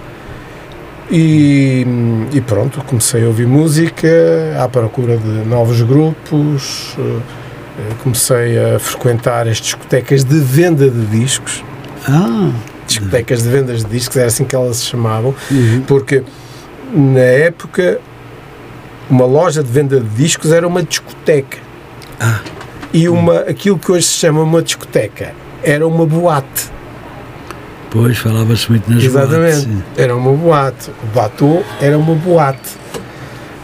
[1.11, 1.85] E,
[2.33, 4.07] e, pronto, comecei a ouvir música
[4.59, 6.95] à procura de novos grupos.
[6.97, 7.19] Eh,
[8.03, 11.63] comecei a frequentar as discotecas de venda de discos.
[12.07, 12.51] Ah!
[12.85, 15.83] discotecas de vendas de discos, era assim que elas se chamavam, uhum.
[15.87, 16.23] porque
[16.93, 17.99] na época
[19.09, 21.57] uma loja de venda de discos era uma discoteca.
[22.19, 22.39] Ah.
[22.93, 26.71] E uma, aquilo que hoje se chama uma discoteca era uma boate.
[27.89, 29.65] Pois, falava-se muito nas Exatamente.
[29.67, 30.91] Boates, era uma boate.
[31.03, 32.69] O batou era uma boate.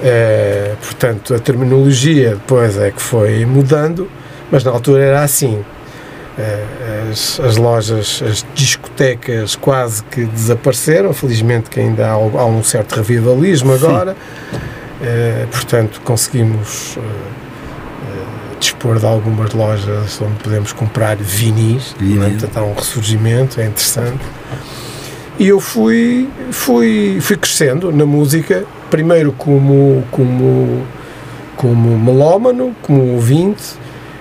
[0.03, 4.09] É, portanto, a terminologia depois é que foi mudando,
[4.51, 5.63] mas na altura era assim.
[6.37, 12.63] Eh, as, as, lojas, as discotecas quase que desapareceram, felizmente que ainda há, há um
[12.63, 17.01] certo revivalismo agora, uh, portanto conseguimos uh,
[18.59, 24.23] dispor de algumas lojas onde podemos comprar vinis, portanto há um ressurgimento, é interessante.
[25.37, 30.85] E eu fui, fui, fui crescendo na música, primeiro como, como,
[31.55, 33.63] como melómano, como ouvinte,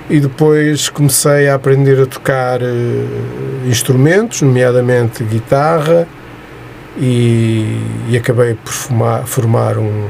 [0.09, 6.09] e depois comecei a aprender a tocar uh, instrumentos, nomeadamente guitarra,
[6.97, 7.79] e,
[8.09, 10.07] e acabei por formar, formar um,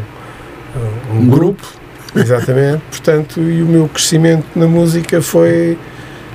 [1.13, 1.67] um, um grupo,
[2.15, 2.83] exatamente.
[2.91, 5.79] Portanto, e o meu crescimento na música foi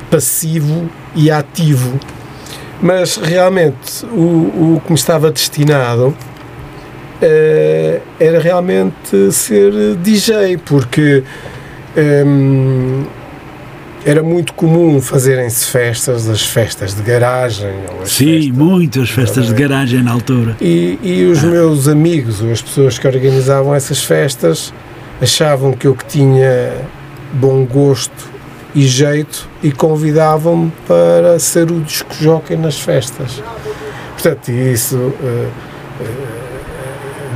[0.10, 2.00] passivo e ativo.
[2.82, 6.16] Mas realmente o, o que me estava destinado
[7.22, 11.24] uh, era realmente ser DJ, porque.
[11.98, 13.06] Um,
[14.06, 17.74] era muito comum fazerem-se festas, as festas de garagem.
[18.06, 20.56] Sim, festas, muitas festas de garagem na altura.
[20.62, 21.48] E, e os ah.
[21.48, 24.72] meus amigos, ou as pessoas que organizavam essas festas,
[25.20, 26.74] achavam que eu que tinha
[27.34, 28.30] bom gosto
[28.76, 33.42] e jeito e convidavam-me para ser o disco jockey nas festas.
[34.12, 36.35] Portanto, isso uh, uh,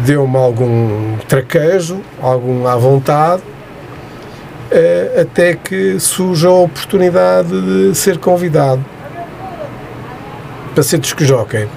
[0.06, 3.44] deu-me algum traquejo, algum à vontade
[4.72, 8.84] uh, até que surge a oportunidade de ser convidado
[10.74, 11.68] para ser disco jockey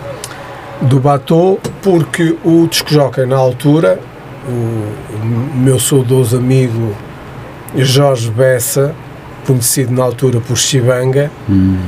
[0.83, 3.99] do Batou, porque o disco jockey na altura,
[4.47, 6.95] o, meu saudoso amigo
[7.77, 8.95] Jorge Bessa,
[9.47, 11.79] conhecido na altura por Chibanga, hum.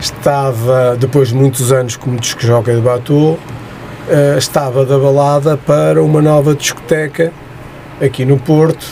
[0.00, 3.38] estava, depois de muitos anos como disco jockey do Batou,
[4.08, 7.32] uh, estava da balada para uma nova discoteca
[8.00, 8.86] aqui no Porto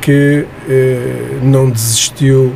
[0.00, 2.54] que uh, não desistiu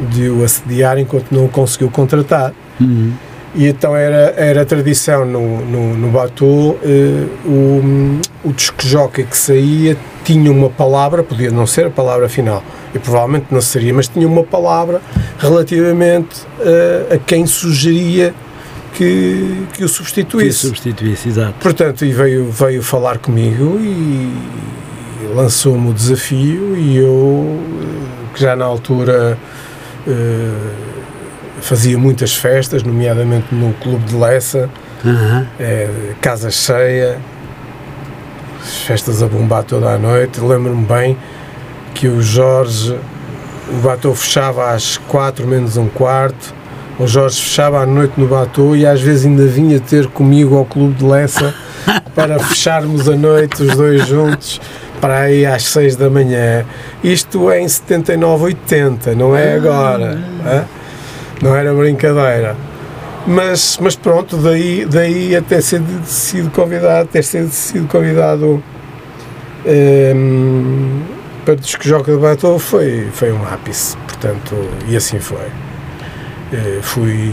[0.00, 2.52] de o assediar enquanto não o conseguiu contratar.
[2.80, 3.12] Uhum.
[3.54, 6.78] E então era, era tradição no, no, no Batu, uh,
[7.44, 12.62] o, o disco jockey que saía tinha uma palavra, podia não ser a palavra final,
[12.94, 15.00] e provavelmente não seria, mas tinha uma palavra
[15.38, 18.32] relativamente uh, a quem sugeria
[18.94, 20.60] que, que o substituísse.
[20.60, 21.54] Que o substituísse, exato.
[21.60, 24.32] Portanto, e veio, veio falar comigo e
[25.34, 27.60] lançou-me o desafio e eu,
[28.34, 29.38] que já na altura
[30.06, 30.70] uh,
[31.60, 34.68] fazia muitas festas, nomeadamente no Clube de Lessa,
[35.04, 35.46] uhum.
[35.58, 37.18] é, casa cheia,
[38.60, 40.40] festas a bombar toda a noite.
[40.40, 41.16] Lembro-me bem
[41.94, 42.98] que o Jorge,
[43.68, 46.54] o Batou fechava às quatro menos um quarto,
[47.00, 50.66] o Jorge fechava à noite no Batou e às vezes ainda vinha ter comigo ao
[50.66, 51.54] Clube de Lessa
[52.14, 54.60] para fecharmos a noite os dois juntos
[55.00, 56.66] para aí às 6 da manhã.
[57.02, 60.22] Isto é em 79, 80, não é agora.
[60.44, 60.64] Ah.
[61.40, 62.54] Não era brincadeira.
[63.26, 68.62] Mas, mas pronto, daí, daí até ser sido convidado, ter sido convidado
[69.64, 71.00] um,
[71.46, 74.54] para o disco Joca de Batou foi, foi um ápice, portanto,
[74.86, 75.69] e assim foi.
[76.52, 77.32] Uh, fui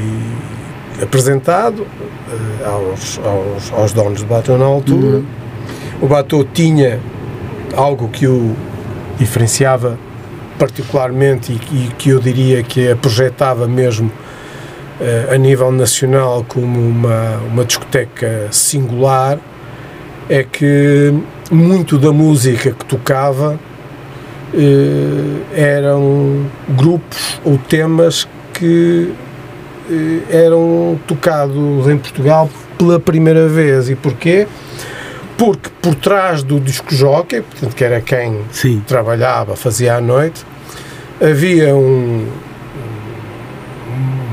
[1.02, 5.18] apresentado uh, aos, aos, aos, donos de Batou na altura.
[5.18, 5.26] Uhum.
[6.02, 7.00] O Batou tinha
[7.76, 8.56] algo que o
[9.18, 9.98] diferenciava
[10.58, 14.12] particularmente e, e que eu diria que a projetava mesmo
[15.00, 19.40] uh, a nível nacional como uma, uma discoteca singular
[20.30, 21.14] é que
[21.50, 23.58] muito da música que tocava
[24.54, 29.14] uh, eram grupos ou temas que
[29.90, 33.90] uh, eram tocados em Portugal pela primeira vez.
[33.90, 34.48] E porquê?
[35.38, 38.82] porque por trás do disco jockey, portanto, que era quem Sim.
[38.86, 40.44] trabalhava, fazia à noite,
[41.22, 42.28] havia um,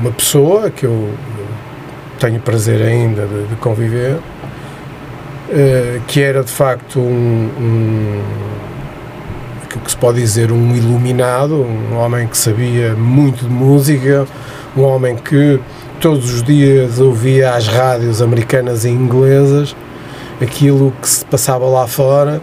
[0.01, 1.13] uma pessoa que eu
[2.19, 8.23] tenho prazer ainda de, de conviver, uh, que era de facto um, um
[9.79, 14.25] que se pode dizer um iluminado, um homem que sabia muito de música,
[14.75, 15.59] um homem que
[15.99, 19.75] todos os dias ouvia as rádios americanas e inglesas
[20.41, 22.41] aquilo que se passava lá fora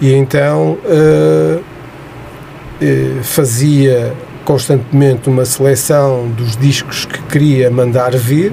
[0.00, 8.52] e então uh, uh, fazia constantemente uma seleção dos discos que queria mandar vir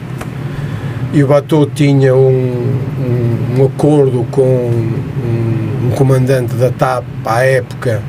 [1.14, 7.44] e o Bateau tinha um, um, um acordo com um, um, comandante da TAP à
[7.44, 8.02] época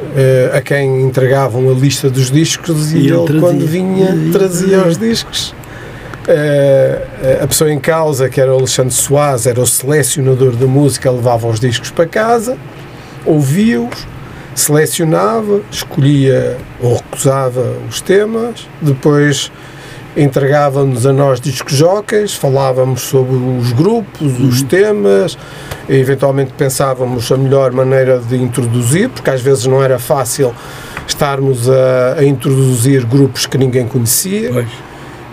[0.00, 4.86] uh, a quem entregavam a lista dos discos e, e ele, trazia, quando vinha trazia
[4.86, 5.54] os discos.
[6.28, 11.10] Uh, a pessoa em causa, que era o Alexandre Soares, era o selecionador da música,
[11.10, 12.58] levava os discos para casa,
[13.24, 14.06] ouvia-os,
[14.54, 19.50] selecionava, escolhia ou recusava os temas, depois
[20.16, 24.48] entregava-nos a nós discos jockeys, falávamos sobre os grupos, uhum.
[24.48, 25.38] os temas,
[25.88, 30.54] eventualmente pensávamos a melhor maneira de introduzir, porque às vezes não era fácil
[31.06, 34.50] estarmos a, a introduzir grupos que ninguém conhecia.
[34.52, 34.88] Pois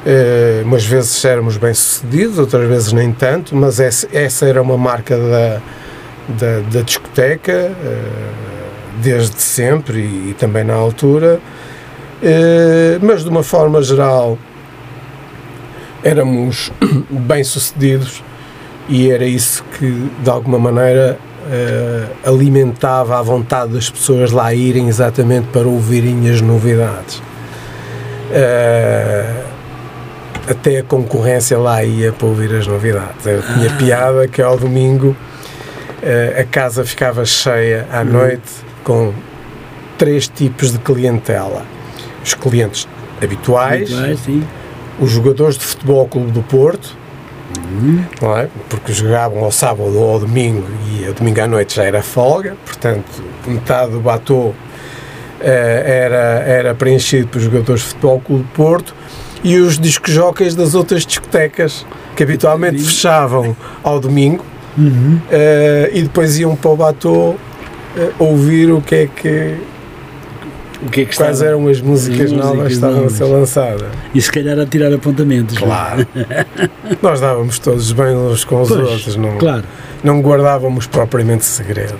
[0.05, 4.77] Uh, umas vezes éramos bem sucedidos, outras vezes nem tanto, mas essa, essa era uma
[4.77, 5.61] marca da,
[6.29, 11.39] da, da discoteca uh, desde sempre e, e, também na altura.
[12.21, 14.37] Uh, mas de uma forma geral
[16.05, 16.71] éramos
[17.09, 18.23] bem sucedidos
[18.87, 21.19] e era isso que de alguma maneira
[22.25, 27.21] alimentava a vontade das pessoas lá irem exatamente para ouvirem as novidades.
[28.31, 29.45] Uh,
[30.49, 33.25] até a concorrência lá ia para ouvir as novidades.
[33.25, 33.77] Eu tinha ah.
[33.77, 35.15] piada que ao domingo
[36.01, 38.05] uh, a casa ficava cheia à hum.
[38.05, 38.51] noite
[38.83, 39.13] com
[39.97, 41.63] três tipos de clientela.
[42.23, 42.87] Os clientes
[43.21, 44.19] habituais, habituais
[44.99, 46.95] os jogadores de futebol Clube do Porto,
[47.57, 48.03] uhum.
[48.21, 48.47] não é?
[48.69, 52.55] porque jogavam ao sábado ou ao domingo e ao domingo à noite já era folga,
[52.65, 54.55] portanto metade do batou uh,
[55.41, 58.95] era, era preenchido por jogadores de futebol Clube do Porto
[59.43, 64.43] e os discos jockeys das outras discotecas que habitualmente fechavam ao domingo
[64.77, 65.19] uhum.
[65.29, 67.37] uh, e depois iam para o Batô uh,
[68.17, 69.55] ouvir o que é que,
[70.85, 73.87] o que, é que quais eram as músicas novas que estavam a ser lançadas.
[74.13, 75.57] E se calhar a tirar apontamentos.
[75.57, 75.59] É?
[75.59, 76.07] Claro.
[77.01, 79.63] Nós dávamos todos bem uns com os pois, outros, não, claro.
[80.03, 81.95] não guardávamos propriamente segredo.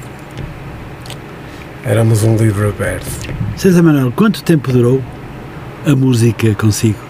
[1.84, 3.06] Éramos um livro aberto.
[3.56, 5.02] César Manuel, quanto tempo durou
[5.86, 7.06] a música consigo?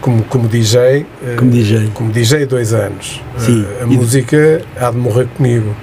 [0.00, 1.06] como, como DJ,
[1.36, 3.20] como DJ, como DJ dois anos.
[3.36, 3.66] Sim.
[3.82, 5.74] a música há de morrer comigo.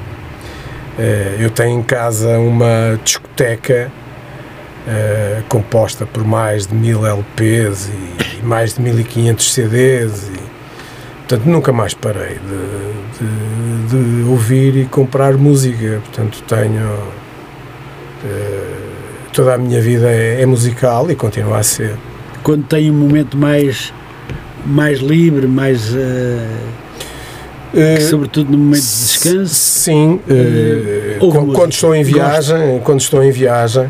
[1.39, 3.91] eu tenho em casa uma discoteca
[5.49, 10.45] composta por mais de mil LPs e, e mais de 1500 CDs e,
[11.27, 15.99] Portanto, nunca mais parei de, de, de ouvir e comprar música.
[16.03, 16.85] Portanto, tenho.
[18.23, 18.85] Uh,
[19.33, 21.95] toda a minha vida é, é, musical e continua a ser.
[22.43, 23.91] Quando tem um momento mais,
[24.67, 25.95] mais livre, mais.
[25.95, 25.97] Uh,
[27.73, 29.55] uh, sobretudo no momento de descanso?
[29.55, 30.19] Sim.
[31.19, 32.83] quando, quando estou em viagem, Gosto.
[32.83, 33.89] quando estou em viagem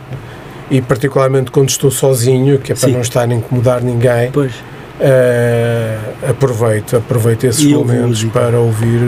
[0.69, 2.93] e particularmente quando estou sozinho, que é para Sim.
[2.93, 4.32] não estar a incomodar ninguém.
[4.32, 4.54] Pois
[4.95, 9.01] Uh, aproveito, aproveito esses e momentos para ouvir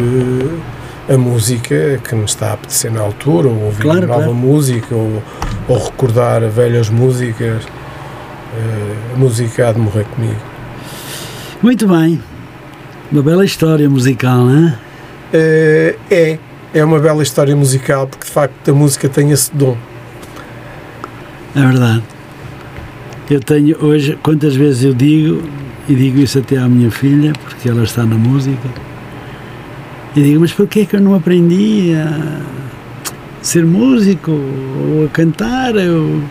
[1.08, 4.34] eh, a música que me está a apetecer na altura, ou ouvir claro, nova claro.
[4.36, 5.24] música, ou,
[5.66, 7.64] ou, recordar velhas músicas.
[7.64, 10.42] Uh, a música há de morrer comigo.
[11.62, 12.22] Muito bem.
[13.10, 15.96] Uma bela história musical, não é?
[16.12, 16.40] É.
[16.74, 19.78] É uma bela história musical porque de facto a música tem esse dom.
[21.58, 22.04] É verdade.
[23.32, 25.42] Eu tenho hoje, quantas vezes eu digo,
[25.90, 28.70] e digo isso até à minha filha, porque ela está na música.
[30.16, 32.42] E digo, mas porquê que eu não aprendi a
[33.42, 35.76] ser músico ou a cantar?
[35.76, 36.22] Eu,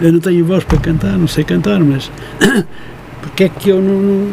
[0.00, 2.10] eu não tenho voz para cantar, não sei cantar, mas
[3.20, 4.28] porque é que eu não,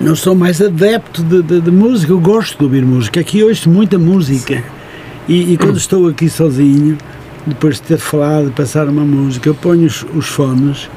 [0.00, 2.12] não sou mais adepto de, de, de, música?
[2.12, 3.20] Eu gosto de ouvir música.
[3.20, 4.64] Aqui ouço muita música.
[5.28, 6.96] E, e, quando estou aqui sozinho,
[7.46, 10.88] depois de ter falado, de passar uma música, eu ponho os, os fones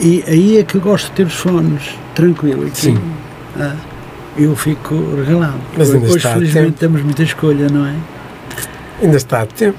[0.00, 2.66] e aí é que eu gosto de ter os fones, tranquilo.
[2.66, 2.98] Aqui, Sim.
[3.58, 3.76] Ah,
[4.36, 5.54] eu fico regalado.
[5.76, 7.94] Mas ainda Depois, está felizmente, temos muita escolha, não é?
[9.00, 9.78] Ainda está a tempo.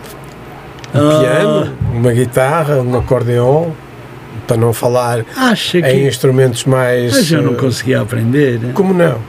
[0.94, 1.20] Um ah.
[1.20, 3.72] piano, uma guitarra, um acordeon,
[4.48, 5.88] para não falar Acha que...
[5.88, 7.14] em instrumentos mais.
[7.14, 8.60] Mas eu não eh, conseguia aprender.
[8.74, 9.20] Como não?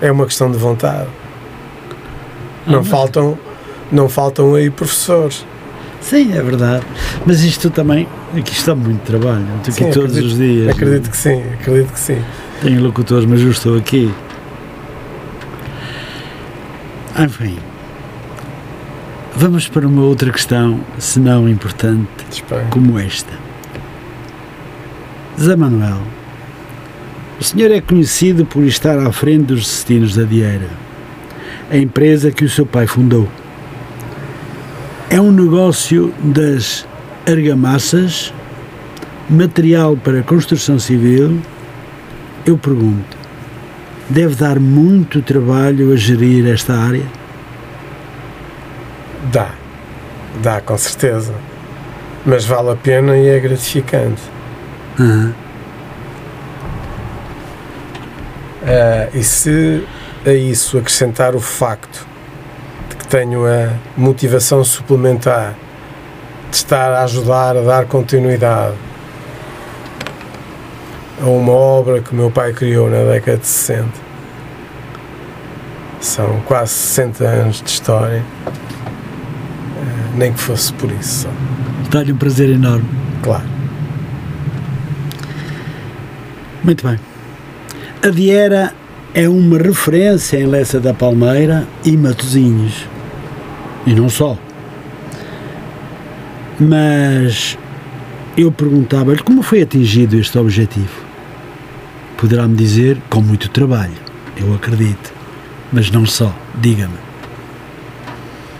[0.00, 1.08] É uma questão de vontade.
[2.66, 2.88] Ah, não, mas...
[2.88, 3.38] faltam,
[3.92, 5.44] não faltam aí professores.
[6.00, 6.84] Sim, é verdade.
[7.26, 9.44] Mas isto também, aqui está muito trabalho.
[9.58, 10.68] Estou aqui sim, todos acredito, os dias.
[10.68, 11.10] Acredito não?
[11.10, 12.22] que sim, acredito que sim.
[12.62, 14.12] Tenho locutores, mas eu estou aqui.
[17.18, 17.56] Enfim.
[19.36, 22.08] Vamos para uma outra questão, se não importante,
[22.70, 23.32] como esta.
[25.40, 26.02] Zé Manuel,
[27.40, 30.68] o senhor é conhecido por estar à frente dos destinos da Dieira,
[31.70, 33.26] a empresa que o seu pai fundou.
[35.12, 36.86] É um negócio das
[37.28, 38.32] argamassas,
[39.28, 41.40] material para construção civil.
[42.46, 43.18] Eu pergunto,
[44.08, 47.04] deve dar muito trabalho a gerir esta área?
[49.32, 49.50] Dá,
[50.40, 51.34] dá com certeza.
[52.24, 54.22] Mas vale a pena e é gratificante.
[54.96, 55.32] Uhum.
[58.62, 59.84] Uh, e se
[60.24, 62.06] a isso acrescentar o facto
[63.10, 65.56] tenho a motivação suplementar
[66.48, 68.76] de estar a ajudar a dar continuidade
[71.20, 73.88] a uma obra que meu pai criou na década de 60.
[76.00, 81.28] São quase 60 anos de história, eh, nem que fosse por isso.
[81.90, 82.88] Dá-lhe um prazer enorme.
[83.24, 83.44] Claro.
[86.62, 86.98] Muito bem.
[88.06, 88.72] A Viera
[89.12, 92.88] é uma referência em Lessa da Palmeira e Matozinhos
[93.86, 94.36] e não só.
[96.58, 97.56] Mas
[98.36, 101.10] eu perguntava-lhe como foi atingido este objetivo.
[102.16, 103.96] Poderá-me dizer com muito trabalho,
[104.36, 105.12] eu acredito,
[105.72, 106.98] mas não só, diga-me.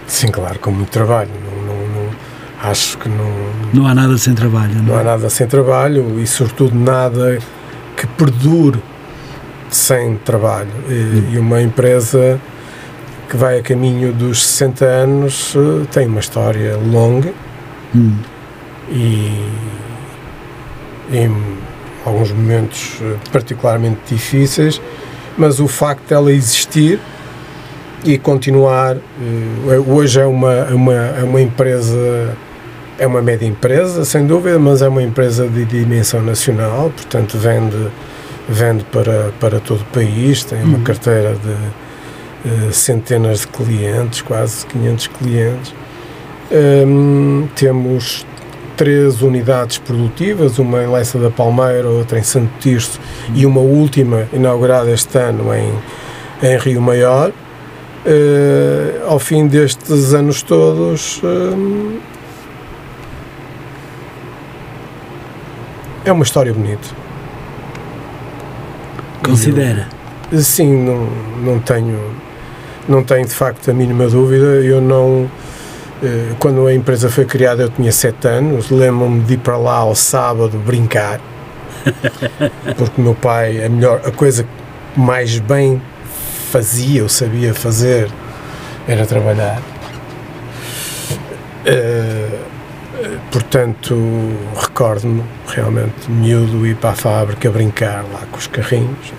[0.07, 1.29] Sim, claro, com muito trabalho.
[1.45, 2.09] Não, não, não,
[2.63, 3.31] acho que não.
[3.73, 7.39] Não há nada sem trabalho, não, não há nada sem trabalho e, sobretudo, nada
[7.95, 8.81] que perdure
[9.69, 10.71] sem trabalho.
[10.89, 11.29] E, hum.
[11.33, 12.41] e uma empresa
[13.31, 17.33] que vai a caminho dos 60 anos eh, tem uma história longa
[17.95, 18.13] hum.
[18.89, 19.31] e
[21.13, 21.33] em
[22.05, 24.81] alguns momentos eh, particularmente difíceis,
[25.37, 26.99] mas o facto dela existir
[28.03, 32.35] e continuar, eh, hoje é uma, é uma, é uma empresa,
[32.99, 37.87] é uma média empresa, sem dúvida, mas é uma empresa de dimensão nacional, portanto vende,
[38.49, 40.83] vende para, para todo o país, tem uma hum.
[40.83, 41.55] carteira de
[42.43, 45.73] eh, centenas de clientes, quase 500 clientes.
[46.51, 48.25] Um, temos
[48.75, 52.99] três unidades produtivas, uma em Leça da Palmeira, outra em Santo Tirso
[53.35, 55.71] e uma última inaugurada este ano em,
[56.41, 57.29] em Rio Maior.
[57.29, 61.99] Uh, ao fim destes anos todos, um,
[66.03, 66.89] é uma história bonita.
[69.23, 69.87] Considera?
[70.31, 71.07] Eu, sim, não,
[71.43, 71.99] não tenho
[72.91, 74.45] não tenho de facto a mínima dúvida.
[74.45, 75.31] Eu não.
[76.03, 78.69] Eh, quando a empresa foi criada, eu tinha 7 anos.
[78.69, 81.19] Lembro-me de ir para lá ao sábado brincar,
[82.77, 85.81] porque meu pai, a, melhor, a coisa que mais bem
[86.51, 88.11] fazia, ou sabia fazer,
[88.87, 89.61] era trabalhar.
[91.63, 92.39] Uh,
[93.31, 93.95] portanto,
[94.59, 99.13] recordo-me realmente miúdo ir para a fábrica brincar lá com os carrinhos,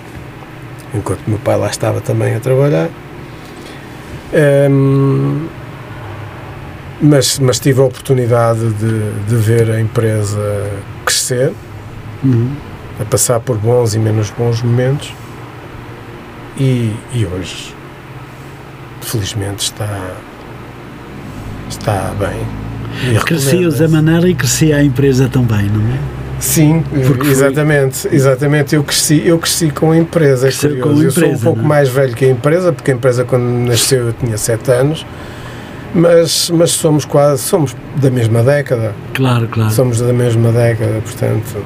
[0.93, 2.89] enquanto meu pai lá estava também a trabalhar.
[4.33, 5.47] Um,
[7.01, 10.71] mas, mas tive a oportunidade de, de ver a empresa
[11.05, 11.53] crescer,
[12.23, 12.55] uhum.
[12.99, 15.13] a passar por bons e menos bons momentos
[16.57, 17.75] e, e hoje,
[19.01, 20.15] felizmente, está,
[21.69, 23.19] está bem.
[23.25, 26.22] Crescia-os a maneira e crescia a empresa também, não é?
[26.43, 28.75] Sim, Porque exatamente, exatamente.
[28.75, 30.49] Eu cresci, eu cresci com a empresa.
[30.49, 30.67] É curioso.
[30.67, 31.65] A empresa, eu sou um pouco não?
[31.65, 31.67] É?
[31.69, 35.05] mais velho que a empresa, porque a empresa quando nasceu eu tinha 7 anos,
[35.95, 38.93] mas, mas somos quase, somos da mesma década.
[39.13, 39.71] Claro, claro.
[39.71, 41.63] Somos da mesma década, portanto.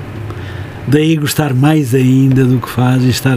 [0.88, 3.36] Daí gostar mais ainda do que faz e estar,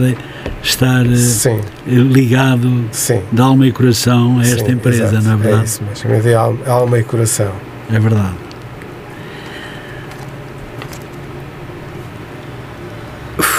[0.63, 1.59] estar Sim.
[1.87, 3.19] ligado Sim.
[3.31, 5.23] de alma e coração a esta Sim, empresa, exato.
[5.23, 5.61] não é verdade?
[5.61, 7.51] É isso mesmo, de alma, alma e coração.
[7.91, 8.50] É verdade.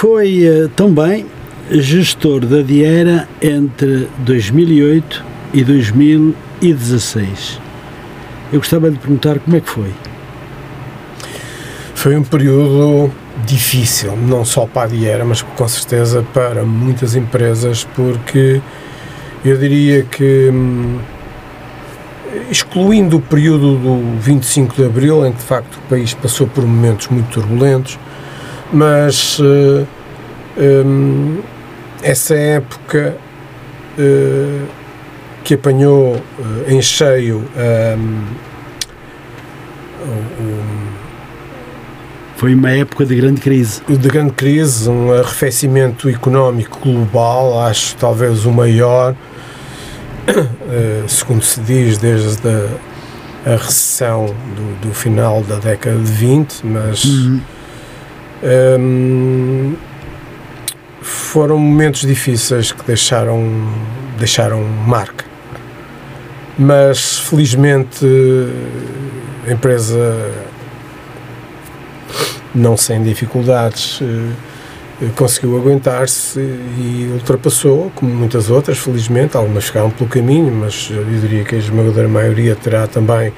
[0.02, 1.24] Foi uh, também
[1.70, 5.24] gestor da Diera entre 2008
[5.54, 7.60] e 2016.
[8.52, 9.92] Eu gostava de perguntar como é que foi.
[11.94, 13.12] Foi um período
[13.46, 18.60] difícil, não só para a Diera, mas com certeza para muitas empresas, porque
[19.44, 20.98] eu diria que, hum,
[22.50, 26.66] excluindo o período do 25 de Abril, em que de facto o país passou por
[26.66, 28.00] momentos muito turbulentos,
[28.72, 29.86] mas uh,
[30.56, 31.40] eh, um,
[32.02, 33.16] essa época
[33.98, 34.66] uh,
[35.44, 36.22] que apanhou uh,
[36.66, 38.42] em cheio um,
[42.36, 43.80] foi uma época de grande crise.
[43.88, 49.14] De grande crise, um arrefecimento económico global, acho talvez o maior,
[51.06, 57.04] segundo se diz, desde a, a recessão do, do, final da década de 20, mas
[57.04, 57.40] uhum.
[58.42, 59.74] Um,
[61.00, 63.40] foram momentos difíceis que deixaram,
[64.18, 65.24] deixaram marca.
[66.58, 68.04] Mas felizmente
[69.46, 70.30] a empresa,
[72.54, 79.36] não sem dificuldades, eh, conseguiu aguentar-se e ultrapassou, como muitas outras, felizmente.
[79.36, 83.32] Algumas ficaram pelo caminho, mas eu diria que a esmagadora maioria terá também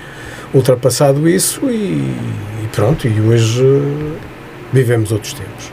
[0.52, 2.14] ultrapassado isso e,
[2.62, 3.06] e pronto.
[3.06, 3.62] E hoje
[4.74, 5.72] Vivemos outros tempos.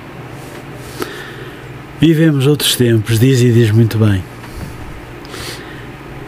[1.99, 4.23] Vivemos outros tempos, diz e diz muito bem.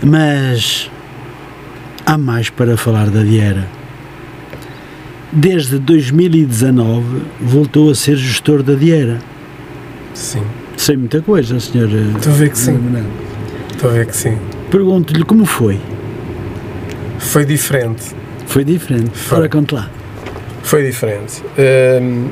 [0.02, 0.90] Mas
[2.04, 3.68] há mais para falar da Diera.
[5.32, 9.20] Desde 2019 voltou a ser gestor da Diera.
[10.16, 10.42] Sim.
[10.76, 11.90] Sei muita coisa, senhor.
[12.18, 12.80] Estou a ver que sim.
[13.72, 14.36] Estou a ver que sim.
[14.72, 15.80] Pergunto-lhe como foi.
[17.20, 18.16] Foi diferente.
[18.48, 19.12] Foi diferente.
[19.16, 19.38] Foi.
[19.38, 19.92] Ora, conte lá.
[20.64, 21.44] Foi diferente.
[22.02, 22.30] Um,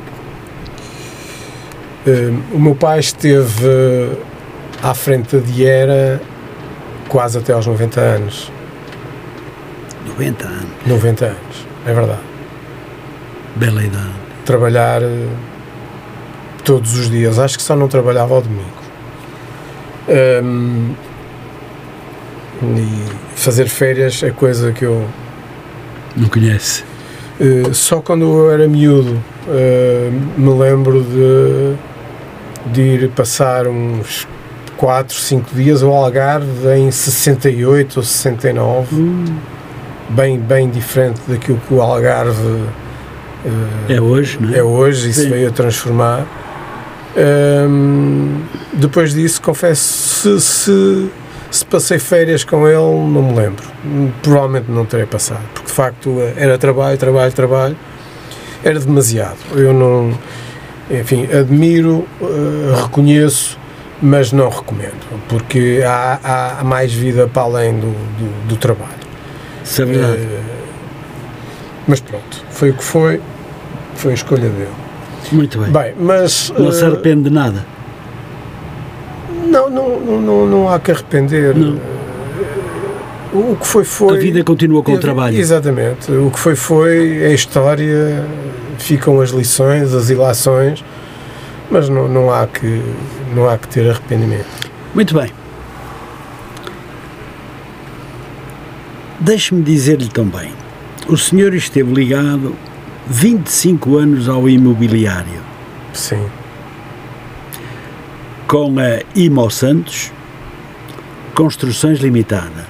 [2.52, 4.18] o meu pai esteve
[4.82, 6.20] à frente da Diera
[7.08, 8.50] quase até aos 90 anos.
[10.06, 10.66] 90 anos?
[10.86, 12.20] 90 anos, é verdade.
[13.56, 14.12] Bela idade.
[14.44, 15.28] Trabalhar uh,
[16.64, 18.82] todos os dias, acho que só não trabalhava ao domingo.
[20.42, 20.94] Um,
[22.62, 25.06] e fazer férias é coisa que eu.
[26.16, 26.82] Não conhece?
[27.40, 31.74] Uh, só quando eu era miúdo uh, me lembro de
[32.66, 34.26] de ir passar uns
[34.76, 39.24] 4, 5 dias ao Algarve em 68 ou 69, hum.
[40.10, 42.68] bem, bem diferente daquilo que o Algarve uh,
[43.88, 44.58] é hoje, não é?
[44.58, 46.26] É hoje, isso veio a transformar.
[47.16, 48.40] Um,
[48.72, 51.10] depois disso, confesso, se, se,
[51.50, 53.64] se, passei férias com ele, não me lembro.
[54.22, 57.76] Provavelmente não terei passado, porque de facto era trabalho, trabalho, trabalho.
[58.64, 59.38] Era demasiado.
[59.54, 60.16] Eu não
[60.90, 63.58] enfim, admiro, uh, reconheço,
[64.00, 68.90] mas não recomendo, porque há, há, mais vida para além do, do, do trabalho.
[69.64, 70.22] Isso é verdade.
[70.22, 70.40] Uh,
[71.86, 73.20] mas pronto, foi o que foi,
[73.94, 74.68] foi a escolha dele.
[75.30, 75.70] Muito bem.
[75.70, 76.52] Bem, mas.
[76.58, 77.64] Não uh, se arrepende de nada?
[79.46, 81.54] Não, não, não, não há que arrepender.
[81.54, 81.78] Não.
[83.32, 84.16] O que foi, foi.
[84.16, 85.38] A vida continua com o trabalho.
[85.38, 86.10] Exatamente.
[86.12, 87.22] O que foi, foi.
[87.22, 88.24] É a história
[88.78, 90.84] ficam as lições, as ilações,
[91.70, 92.82] Mas não, não, há que,
[93.34, 94.70] não há que ter arrependimento.
[94.94, 95.32] Muito bem.
[99.18, 100.52] Deixe-me dizer-lhe também,
[101.08, 102.54] o senhor esteve ligado
[103.06, 105.40] 25 anos ao imobiliário.
[105.94, 106.26] Sim.
[108.46, 110.12] Com a Imo Santos,
[111.34, 112.66] Construções Limitada.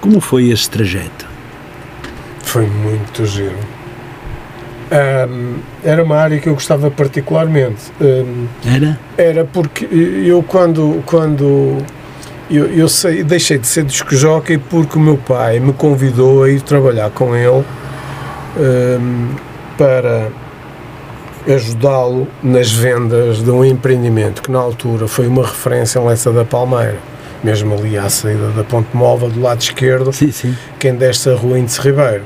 [0.00, 1.26] Como foi esse trajeto?
[2.42, 3.58] Foi muito giro.
[4.90, 7.92] Um, era uma área que eu gostava particularmente.
[8.00, 8.98] Um, era?
[9.16, 11.78] Era porque eu quando, quando
[12.50, 16.50] eu, eu sei, deixei de ser disco jockey porque o meu pai me convidou a
[16.50, 17.64] ir trabalhar com ele
[18.58, 19.28] um,
[19.78, 20.28] para
[21.48, 26.44] ajudá-lo nas vendas de um empreendimento que na altura foi uma referência em Leça da
[26.44, 26.98] Palmeira,
[27.42, 30.54] mesmo ali à saída da Ponte Móvel, do lado esquerdo, sim, sim.
[30.78, 32.24] quem desta rua Índice Ribeiro.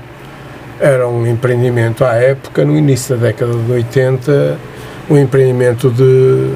[0.80, 4.58] Era um empreendimento à época, no início da década de 80,
[5.08, 6.50] um empreendimento de,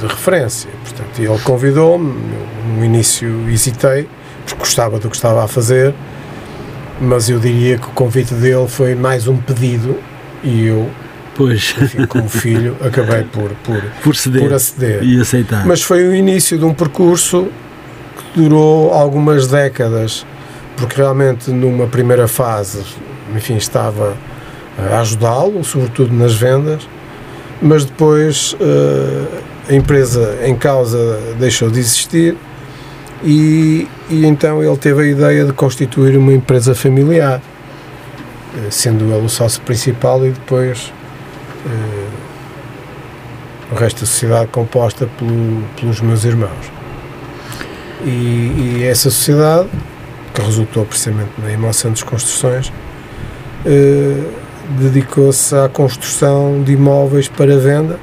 [0.00, 0.70] de referência.
[0.82, 2.14] Portanto, ele convidou-me,
[2.76, 4.08] no início hesitei,
[4.44, 5.94] porque gostava do que estava a fazer,
[7.00, 9.98] mas eu diria que o convite dele foi mais um pedido
[10.42, 10.88] e eu,
[11.34, 11.74] pois.
[11.80, 15.02] Enfim, como filho, acabei por, por, por, ceder por aceder.
[15.02, 15.66] E aceitar.
[15.66, 17.48] Mas foi o início de um percurso
[18.16, 20.26] que durou algumas décadas,
[20.76, 22.82] porque realmente numa primeira fase,
[23.36, 24.16] enfim, estava
[24.78, 26.88] a ajudá-lo, sobretudo nas vendas,
[27.62, 32.36] mas depois uh, a empresa em causa deixou de existir
[33.22, 37.40] e, e então ele teve a ideia de constituir uma empresa familiar,
[38.56, 40.92] eh, sendo ele o sócio principal e depois
[43.70, 46.72] o resto da sociedade composta pelo, pelos meus irmãos.
[48.04, 49.68] E, e, essa sociedade,
[50.34, 52.72] que resultou precisamente na Emoção das Construções,
[53.64, 54.24] uh,
[54.78, 57.98] dedicou-se à construção de imóveis para venda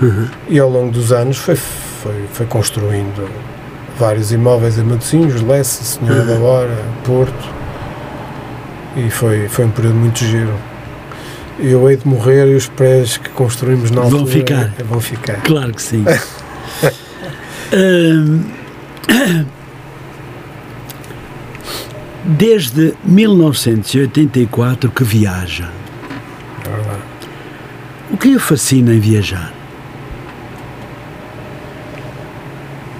[0.00, 0.28] uhum.
[0.48, 3.28] e ao longo dos anos foi, foi, foi construindo
[3.98, 6.26] vários imóveis em Matosinhos, Lessa, Senhora uhum.
[6.26, 7.54] da Hora, Porto.
[8.96, 10.54] E foi, foi um período muito giro.
[11.58, 14.72] Eu hei de morrer e os prédios que construímos na altura vão ficar.
[14.88, 15.40] Vão ficar.
[15.42, 16.04] Claro que sim.
[22.24, 25.70] desde 1984 que viaja.
[28.10, 29.52] O que o fascina em viajar?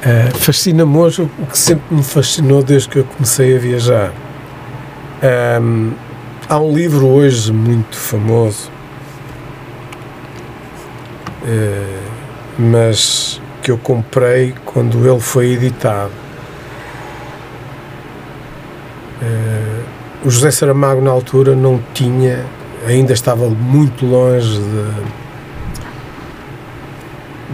[0.05, 4.13] Uh, Fascina-me hoje o que sempre me fascinou desde que eu comecei a viajar.
[5.63, 5.93] Um,
[6.47, 8.71] há um livro hoje muito famoso,
[11.43, 12.03] uh,
[12.59, 16.13] mas que eu comprei quando ele foi editado.
[19.14, 19.14] Uh,
[20.25, 22.45] o José Saramago, na altura, não tinha,
[22.87, 24.59] ainda estava muito longe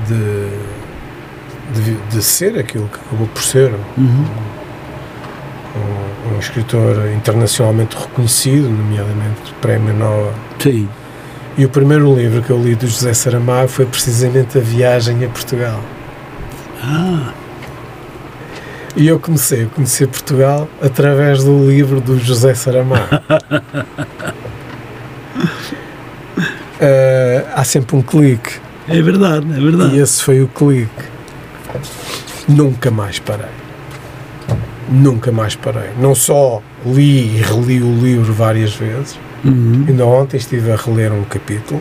[0.07, 0.71] de, de
[1.73, 3.73] de, de, ser aquilo que acabou por ser.
[3.97, 4.25] Uhum.
[5.77, 10.35] Um, um, escritor internacionalmente reconhecido, nomeadamente Prémio Nobel.
[10.59, 10.89] Sim.
[11.57, 15.29] E o primeiro livro que eu li do José Saramago foi precisamente A Viagem a
[15.29, 15.81] Portugal.
[16.83, 17.33] Ah.
[18.97, 23.05] E eu comecei a conhecer Portugal através do livro do José Saramago.
[23.05, 23.21] uh,
[27.55, 28.59] há sempre um clique.
[28.89, 29.97] É verdade, é verdade.
[29.97, 30.91] E esse foi o clique.
[32.49, 33.47] Nunca mais parei.
[34.89, 35.91] Nunca mais parei.
[35.99, 39.85] Não só li e reli o livro várias vezes, uhum.
[39.87, 41.81] ainda ontem estive a reler um capítulo.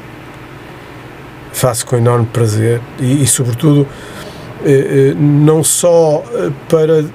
[1.52, 3.88] Faço com enorme prazer e, e sobretudo,
[5.16, 7.06] não só eh, para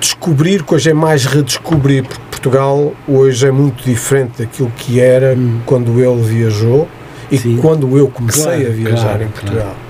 [0.00, 5.34] descobrir, que hoje é mais redescobrir, porque Portugal hoje é muito diferente daquilo que era
[5.34, 5.60] uhum.
[5.64, 6.88] quando ele viajou
[7.30, 7.56] e Sim.
[7.56, 9.62] quando eu comecei claro, a viajar claro, em Portugal.
[9.62, 9.86] Claro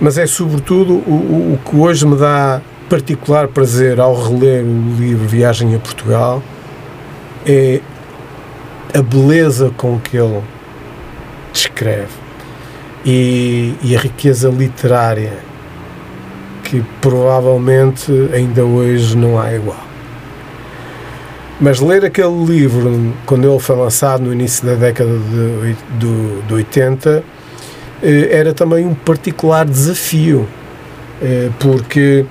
[0.00, 5.26] mas é sobretudo o, o que hoje me dá particular prazer ao reler o livro
[5.26, 6.42] Viagem a Portugal
[7.46, 7.80] é
[8.94, 10.42] a beleza com que ele
[11.52, 12.12] descreve
[13.04, 15.32] e, e, a riqueza literária
[16.66, 19.86] que provavelmente ainda hoje não há igual.
[21.60, 26.54] Mas ler aquele livro, quando ele foi lançado no início da década de, de, de
[26.54, 27.24] 80,
[28.02, 30.46] eh, era também um particular desafio,
[31.22, 32.26] eh, porque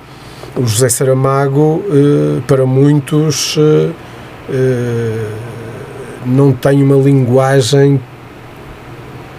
[0.54, 3.58] o José Saramago, eh, para muitos,
[6.24, 8.00] não tem uma linguagem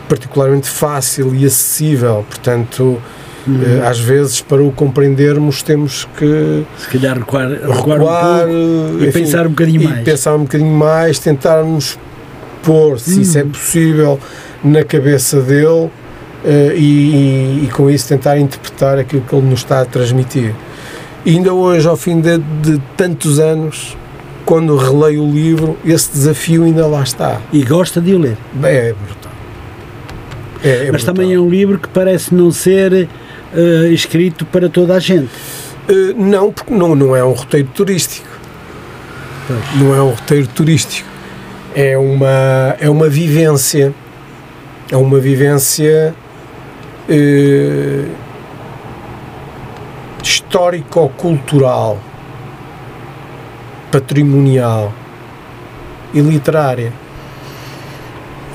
[0.09, 2.99] particularmente fácil e acessível, portanto.
[3.47, 3.87] Uhum.
[3.87, 9.07] Às vezes, para o compreendermos, temos que se calhar recuar, recuar, recuar um pouco e
[9.07, 10.03] enfim, pensar um bocadinho mais.
[10.03, 11.97] Pensar um bocadinho mais, tentarmos
[12.61, 13.49] pôr, se isso é uhum.
[13.49, 14.19] possível,
[14.63, 15.91] na cabeça dele uh,
[16.75, 20.53] e, e, com isso tentar interpretar aquilo que ele nos está a transmitir.
[21.25, 23.97] E ainda hoje, ao fim de, de tantos anos,
[24.45, 27.41] quando releio o livro, esse desafio ainda lá está.
[27.51, 28.37] E gosta de o ler?
[28.53, 29.31] Bem, é brutal.
[30.63, 31.15] É, é Mas brutal.
[31.15, 33.09] também é um livro que parece não ser
[33.57, 35.29] uh, escrito para toda a gente.
[35.89, 38.27] Uh, não, porque não, não é um roteiro turístico.
[39.47, 39.81] Pois.
[39.81, 41.09] Não é um roteiro turístico.
[41.75, 43.93] É uma, é uma vivência.
[44.91, 46.15] É uma vivência
[47.09, 48.15] uh,
[50.23, 51.99] histórico-cultural,
[53.91, 54.93] patrimonial
[56.13, 56.93] e literária.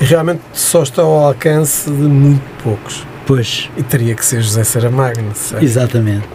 [0.01, 3.12] Realmente só estão ao alcance de muito poucos.
[3.27, 3.71] Pois.
[3.77, 5.61] E teria que ser José Saramago, não sei.
[5.63, 6.27] Exatamente.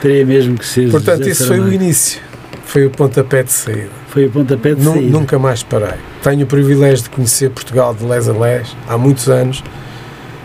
[0.00, 1.68] Teria mesmo que ser Portanto, José isso Saramago.
[1.68, 2.20] foi o início.
[2.64, 3.88] Foi o pontapé de saída.
[4.08, 5.10] Foi o pontapé de saída.
[5.10, 5.98] Nunca mais parei.
[6.22, 9.64] Tenho o privilégio de conhecer Portugal de les a les há muitos anos,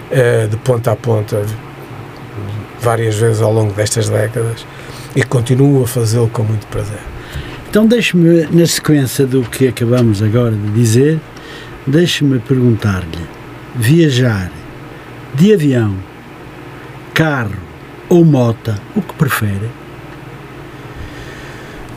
[0.10, 1.46] eh, de ponta a ponta,
[2.80, 4.66] várias vezes ao longo destas décadas,
[5.16, 7.00] e continuo a fazê-lo com muito prazer.
[7.70, 11.20] Então, deixe-me, na sequência do que acabamos agora de dizer,
[11.88, 13.26] deixe-me perguntar-lhe:
[13.76, 14.52] viajar
[15.34, 15.96] de avião,
[17.14, 17.56] carro
[18.10, 19.70] ou mota, o que prefere?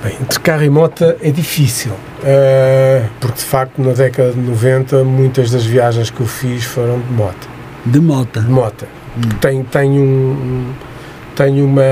[0.03, 5.05] Bem, entre carro e moto é difícil, uh, porque de facto na década de 90
[5.05, 7.49] muitas das viagens que eu fiz foram de moto.
[7.85, 8.41] De moto?
[8.41, 8.87] De moto.
[9.17, 9.29] Hum.
[9.41, 10.73] Tem, tem um,
[11.35, 11.83] tem uma,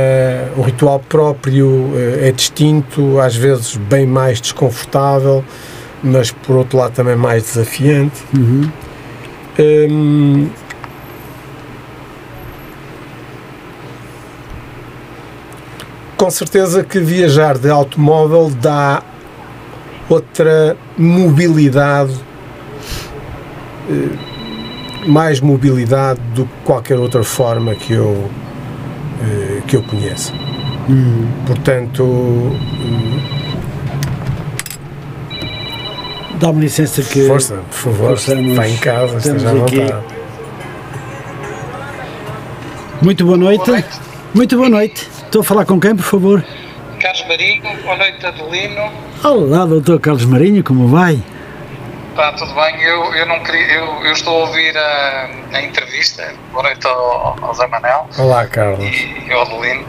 [0.57, 5.45] um ritual próprio, eh, é distinto, às vezes bem mais desconfortável,
[6.03, 8.23] mas por outro lado também mais desafiante.
[8.35, 8.71] Uhum.
[9.59, 10.49] Hum,
[16.25, 19.03] com certeza que viajar de automóvel dá
[20.09, 22.15] outra mobilidade,
[23.91, 28.31] eh, mais mobilidade do que qualquer outra forma que eu
[29.21, 30.33] eh, que eu conheço.
[30.89, 31.29] Hum.
[31.47, 32.57] Portanto.
[36.41, 37.27] Dá-me licença que.
[37.27, 38.17] Força, por favor,
[38.55, 40.07] vá em casa, esteja à vontade.
[43.03, 43.67] Muito boa noite.
[43.67, 44.01] boa noite.
[44.33, 45.15] Muito boa noite.
[45.35, 46.45] Estou a falar com quem, por favor?
[47.01, 48.89] Carlos Marinho, boa noite, Adelino.
[49.25, 51.21] Olá, doutor Carlos Marinho, como vai?
[52.11, 56.33] Está tudo bem, eu, eu não queria, eu, eu estou a ouvir a, a entrevista,
[56.53, 58.09] boa noite ao, ao Zé Manel.
[58.17, 58.85] Olá, Carlos.
[58.85, 59.85] E, e ao Adelino.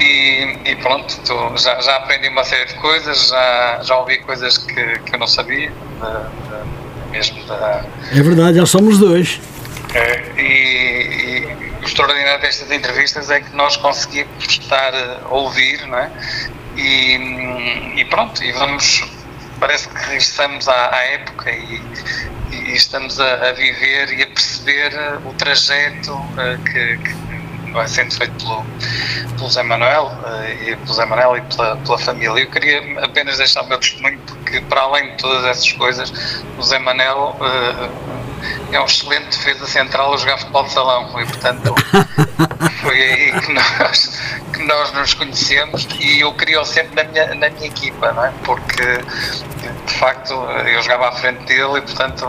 [0.00, 4.56] E, e, pronto, tu, já, já aprendi uma série de coisas, já, já ouvi coisas
[4.56, 7.84] que, que eu não sabia, de, de, mesmo da...
[8.12, 9.42] É verdade, já somos dois.
[9.92, 15.98] É, e, e, o extraordinário destas entrevistas é que nós conseguimos estar a ouvir, não
[15.98, 16.10] é?
[16.76, 19.04] E, e pronto, e vamos
[19.60, 21.80] parece que regressamos à, à época e,
[22.50, 24.92] e estamos a, a, viver e a perceber
[25.24, 27.14] o trajeto uh, que, que,
[27.74, 28.64] vai sendo feito pelo,
[29.36, 32.40] pelo Zé Manuel uh, e pelo Zé Manuel e pela, pela família.
[32.40, 36.62] Eu queria apenas deixar o meu testemunho porque para além de todas essas coisas, o
[36.62, 38.24] Zé Manuel uh,
[38.72, 41.74] é um excelente defesa central a jogar futebol de salão e portanto
[42.84, 44.20] foi aí que nós
[44.52, 48.32] que nós nos conhecemos e eu queria-o sempre na minha, na minha equipa, não é?
[48.44, 48.98] Porque
[49.86, 52.26] de facto eu jogava à frente dele e portanto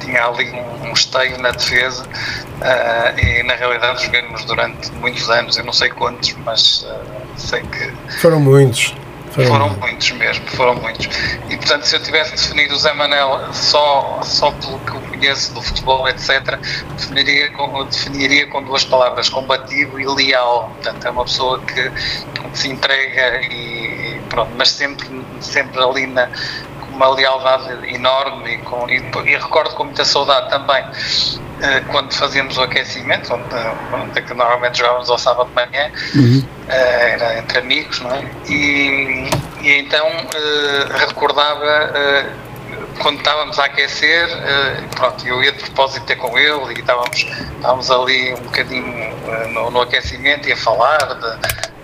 [0.00, 5.56] tinha ali um, um esteio na defesa uh, e na realidade jogamos durante muitos anos,
[5.56, 7.00] eu não sei quantos, mas uh,
[7.36, 7.92] sei que.
[8.18, 8.94] Foram muitos.
[9.30, 11.06] Foram, muitos mesmo, foram muitos.
[11.48, 15.54] E portanto, se eu tivesse definido o Zé Manel só, só pelo que eu conheço
[15.54, 16.58] do futebol, etc.,
[16.96, 20.70] definiria com, definiria com duas palavras: combativo e leal.
[20.74, 21.92] Portanto, é uma pessoa que,
[22.54, 25.06] se entrega e, pronto, mas sempre,
[25.40, 30.50] sempre ali na, com uma lealdade enorme e, com, e, e recordo com muita saudade
[30.50, 30.82] também
[31.90, 33.54] quando fazíamos o aquecimento, onde,
[33.92, 36.44] onde é normalmente jogávamos ao sábado de manhã, uhum.
[36.68, 38.24] Eh, era entre amigos, não é?
[38.46, 39.30] E,
[39.62, 41.90] e então uh, recordava
[42.98, 44.28] quando estávamos a aquecer,
[44.96, 49.16] pronto, eu ia de propósito ter com ele e estávamos, estávamos ali um bocadinho
[49.52, 51.38] no, no aquecimento e a falar de,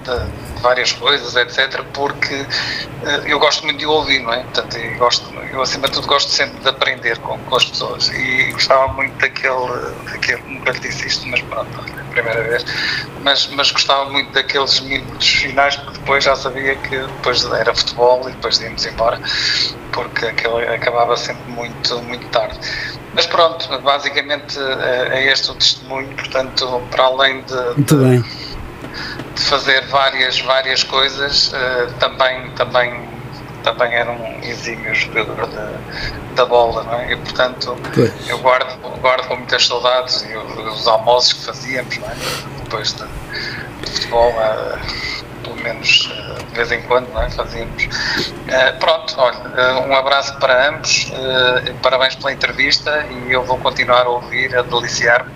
[0.04, 4.42] de várias coisas, etc., porque uh, eu gosto muito de ouvir, não é?
[4.42, 8.08] Portanto, eu, gosto, eu acima de tudo gosto sempre de aprender com, com as pessoas
[8.08, 12.64] e gostava muito daquele, daquele nunca lhe disse isto, mas pronto, é a primeira vez,
[13.22, 18.28] mas, mas gostava muito daqueles minutos finais, porque depois já sabia que depois era futebol
[18.28, 19.20] e depois íamos embora,
[19.92, 22.58] porque aquele acabava sempre muito, muito tarde.
[23.12, 27.54] Mas pronto, basicamente é, é este o testemunho, portanto, para além de.
[27.76, 28.24] Muito bem
[29.35, 33.14] de fazer várias, várias coisas, uh, também, também
[33.64, 37.12] também era um exímio jogador de, da bola, não é?
[37.12, 38.28] E portanto pois.
[38.28, 42.14] eu guardo, guardo com muitas saudades e os, os almoços que fazíamos, não é?
[42.62, 43.05] Depois de,
[43.80, 44.78] de futebol, uh,
[45.43, 47.30] pelo menos uh, de vez em quando, não é?
[47.30, 47.85] Fazíamos.
[47.85, 51.11] Uh, pronto, olha, um abraço para ambos,
[51.82, 55.32] parabéns pela entrevista e eu vou continuar a ouvir, a deliciar-me,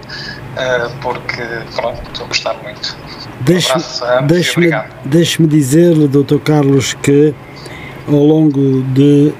[1.00, 1.42] porque
[1.74, 2.96] pronto, estou a gostar muito.
[3.40, 4.60] Deixe-me deixe
[5.04, 6.38] deixe dizer-lhe, Dr.
[6.44, 7.32] Carlos, que
[8.06, 9.32] ao longo de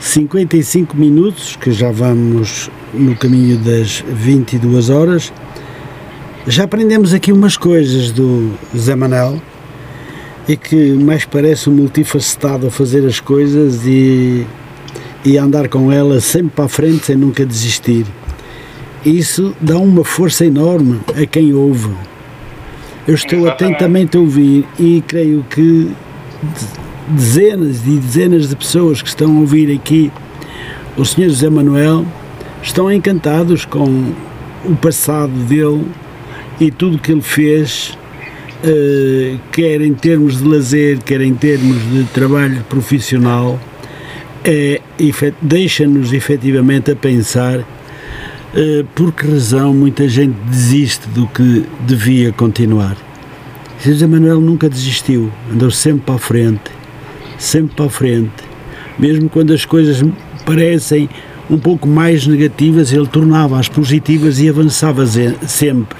[0.00, 5.32] 55 minutos, que já vamos no caminho das 22 horas,
[6.46, 9.40] já aprendemos aqui umas coisas do Zé Manel
[10.46, 14.46] e que mais parece um multifacetado a fazer as coisas e,
[15.24, 18.06] e andar com elas sempre para a frente sem nunca desistir.
[19.04, 21.90] Isso dá uma força enorme a quem ouve
[23.06, 23.74] eu estou Exatamente.
[23.74, 25.90] atentamente a ouvir e creio que
[27.08, 30.10] dezenas e dezenas de pessoas que estão a ouvir aqui
[30.96, 31.28] o Sr.
[31.28, 32.06] José Manuel
[32.62, 34.12] estão encantados com
[34.64, 35.84] o passado dele
[36.60, 37.98] e tudo que ele fez,
[38.62, 43.58] uh, quer em termos de lazer, quer em termos de trabalho profissional,
[44.44, 44.80] é,
[45.42, 47.64] deixa-nos efetivamente a pensar
[48.94, 52.96] por que razão muita gente desiste do que devia continuar?
[53.84, 56.70] José Manuel nunca desistiu, andou sempre para a frente,
[57.38, 58.30] sempre para a frente.
[58.98, 60.02] Mesmo quando as coisas
[60.46, 61.08] parecem
[61.50, 65.98] um pouco mais negativas, ele tornava-as positivas e avançava sempre.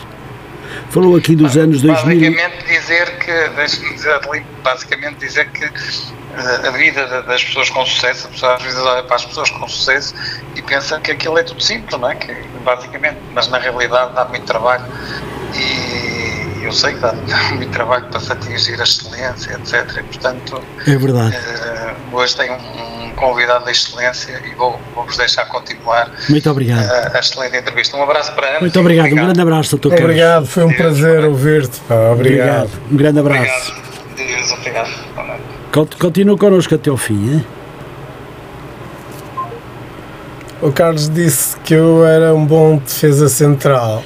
[0.90, 2.32] Falou aqui dos anos 2000.
[2.32, 4.20] Basicamente dizer que, deixe-me dizer,
[4.62, 5.64] basicamente dizer que
[6.66, 10.14] a vida das pessoas com sucesso, às vezes olha para as pessoas com sucesso
[10.56, 12.14] e pensa que aquilo é tudo simples, não é?
[12.14, 12.32] Que,
[12.64, 14.84] basicamente, mas na realidade dá muito trabalho
[15.54, 15.83] e
[16.64, 17.12] eu sei que dá,
[17.54, 19.98] muito trabalho para se atingir a excelência, etc.
[19.98, 21.36] E, portanto, é verdade.
[21.36, 26.90] Uh, hoje tenho um, um, convidado da excelência e vou, vou-vos deixar continuar muito obrigado.
[26.90, 27.96] A, a, excelente entrevista.
[27.96, 28.60] Um abraço para ambos.
[28.62, 29.06] Muito obrigado.
[29.06, 29.22] obrigado.
[29.22, 31.80] um grande abraço, doutor Obrigado, foi um Deus, prazer ouvir-te.
[32.12, 32.12] Obrigado.
[32.12, 32.70] obrigado.
[32.90, 33.72] Um grande abraço.
[33.72, 33.94] Obrigado.
[34.16, 35.98] Deus, obrigado.
[35.98, 37.46] Continua connosco até ao fim, hein?
[40.64, 44.02] O Carlos disse que eu era um bom defesa central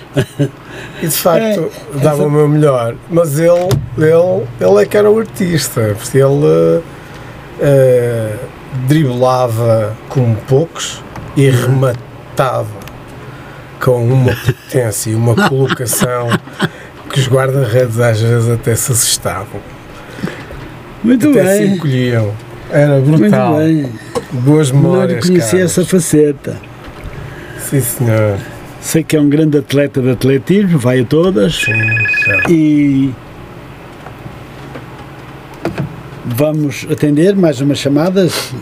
[1.01, 2.25] e de facto é, dava essa...
[2.25, 6.83] o meu melhor, mas ele, ele, ele é que era o artista, porque ele uh,
[8.89, 11.01] driblava como poucos
[11.37, 12.67] e rematava
[13.81, 16.27] com uma potência e uma colocação
[17.13, 19.61] que os guarda-redes às vezes até se assustavam.
[21.05, 21.57] Muito Até bem.
[21.57, 22.35] se encolhiam.
[22.71, 23.55] Era brutal.
[23.55, 23.93] Muito bem.
[24.43, 25.25] Boas memórias.
[25.25, 26.57] Não conhecia essa faceta.
[27.59, 28.39] Sim, senhor.
[28.81, 31.57] Sei que é um grande atleta de atletismo, vai a todas.
[31.57, 31.73] Sim,
[32.49, 33.15] e
[36.25, 38.53] vamos atender mais umas chamadas.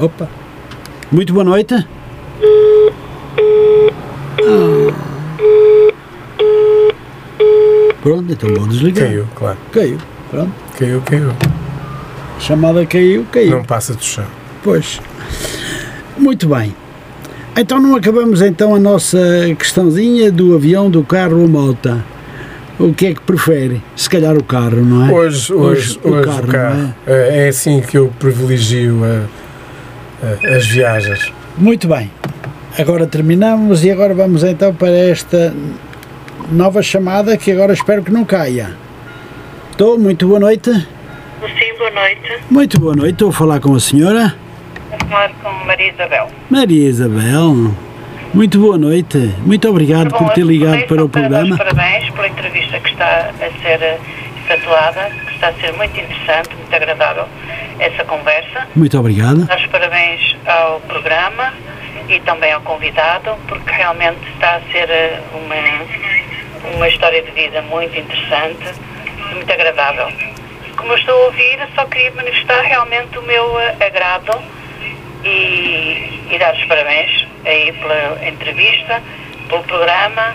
[0.00, 0.28] Opa!
[1.10, 1.86] Muito boa noite.
[8.04, 9.08] Pronto, então vou desligar.
[9.08, 9.58] Caiu, claro.
[9.72, 9.98] Caiu,
[10.30, 10.52] pronto.
[10.78, 11.30] Caiu, caiu.
[12.36, 13.52] A chamada caiu, caiu.
[13.52, 14.26] Não passa do chão.
[14.62, 15.00] Pois.
[16.18, 16.76] Muito bem.
[17.56, 19.18] Então não acabamos então a nossa
[19.58, 22.02] questãozinha do avião, do carro ou moto.
[22.78, 23.82] O que é que prefere?
[23.96, 25.10] Se calhar o carro, não é?
[25.10, 26.94] Hoje, hoje, hoje, o, hoje carro, o carro.
[27.06, 27.46] É?
[27.46, 27.48] é?
[27.48, 31.32] assim que eu privilegio a, a, as viagens.
[31.56, 32.10] Muito bem.
[32.78, 35.54] Agora terminamos e agora vamos então para esta
[36.50, 38.76] nova chamada que agora espero que não caia.
[39.70, 40.70] Estou, muito boa noite.
[40.70, 42.38] Sim, boa noite.
[42.50, 44.34] Muito boa noite, estou a falar com a senhora.
[44.92, 46.28] Estou a falar com Maria Isabel.
[46.50, 47.74] Maria Isabel,
[48.32, 49.18] muito boa noite.
[49.38, 51.56] Muito obrigado por ter ligado para o programa.
[51.56, 53.98] Parabéns pela entrevista que está a ser
[54.44, 57.26] efetuada, que está a ser muito interessante, muito agradável
[57.78, 58.66] essa conversa.
[58.74, 59.46] Muito obrigado.
[59.46, 61.52] Dar os parabéns ao programa
[62.08, 64.88] e também ao convidado, porque realmente está a ser
[65.34, 65.56] uma
[66.72, 68.80] uma história de vida muito interessante,
[69.32, 70.08] muito agradável.
[70.76, 74.42] Como eu estou a ouvir, só queria manifestar realmente o meu eh, agrado
[75.24, 79.02] e, e dar os parabéns aí pela entrevista,
[79.48, 80.34] pelo programa.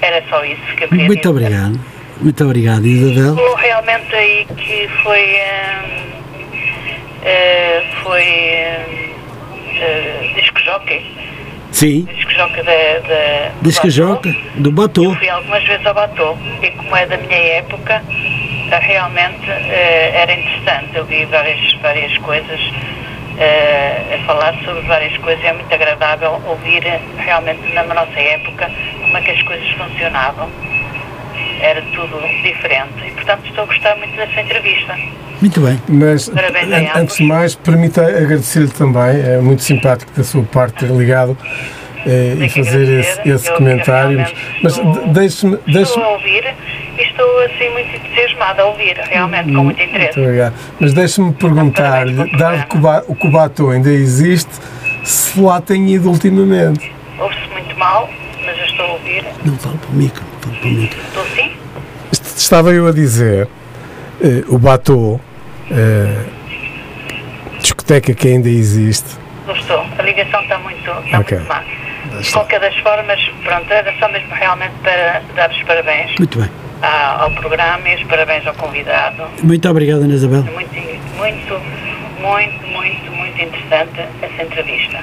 [0.00, 1.28] Era só isso que eu queria Muito dizer.
[1.28, 1.80] obrigado.
[2.20, 3.34] Muito obrigado, Isabel.
[3.34, 5.36] Falou realmente aí que foi.
[5.36, 6.12] Uh,
[7.22, 8.24] uh, foi.
[9.72, 11.31] Uh, disco jockey
[11.72, 12.06] Sim.
[12.14, 15.04] Disco-joca da, da, Disco-joca do Batô.
[15.04, 18.02] Eu fui algumas vezes ao Batô e como é da minha época,
[18.70, 20.94] eh, realmente uh, era interessante.
[20.94, 25.42] Eu vi várias, várias coisas uh, a falar sobre várias coisas.
[25.44, 26.82] É muito agradável ouvir
[27.16, 28.70] realmente na nossa época
[29.00, 30.50] como é que as coisas funcionavam.
[31.62, 33.06] Era tudo diferente.
[33.06, 34.96] E, portanto, estou a gostar muito dessa entrevista.
[35.40, 35.80] Muito bem.
[35.88, 36.30] Mas,
[36.94, 41.36] antes de mais, permita agradecer-lhe também, é muito simpático da sua parte ter ligado
[42.06, 44.24] eh, e fazer esse, esse comentário.
[44.62, 44.80] Mas
[45.12, 45.56] deixe-me.
[45.66, 46.54] Deixe estou a ouvir
[46.98, 50.18] e estou assim muito entusiasmada a ouvir, realmente, com muito interesse.
[50.18, 50.54] Muito obrigado.
[50.78, 52.76] Mas deixe-me perguntar-lhe, dado que
[53.10, 54.50] o Cubatô ainda existe,
[55.02, 56.92] se lá tem ido ultimamente.
[57.18, 58.08] Ouve-se muito mal,
[58.44, 59.24] mas eu estou a ouvir.
[59.44, 61.52] Não, falo para o micro, Estou sim?
[62.36, 63.48] Estava eu a dizer,
[64.20, 65.20] eh, o Batô,
[65.70, 66.24] eh,
[67.60, 69.16] discoteca que ainda existe.
[69.46, 71.38] Não estou, a ligação está muito, está okay.
[71.38, 71.64] muito má.
[72.20, 76.14] De qualquer das formas, pronto, era só mesmo realmente para dar os parabéns.
[76.18, 76.50] Muito bem.
[76.82, 79.22] Ao, programa e os parabéns ao convidado.
[79.42, 80.42] Muito obrigado, Ana Isabel.
[80.42, 80.74] Muito,
[81.16, 81.60] muito,
[82.20, 84.98] muito, muito, muito interessante essa entrevista.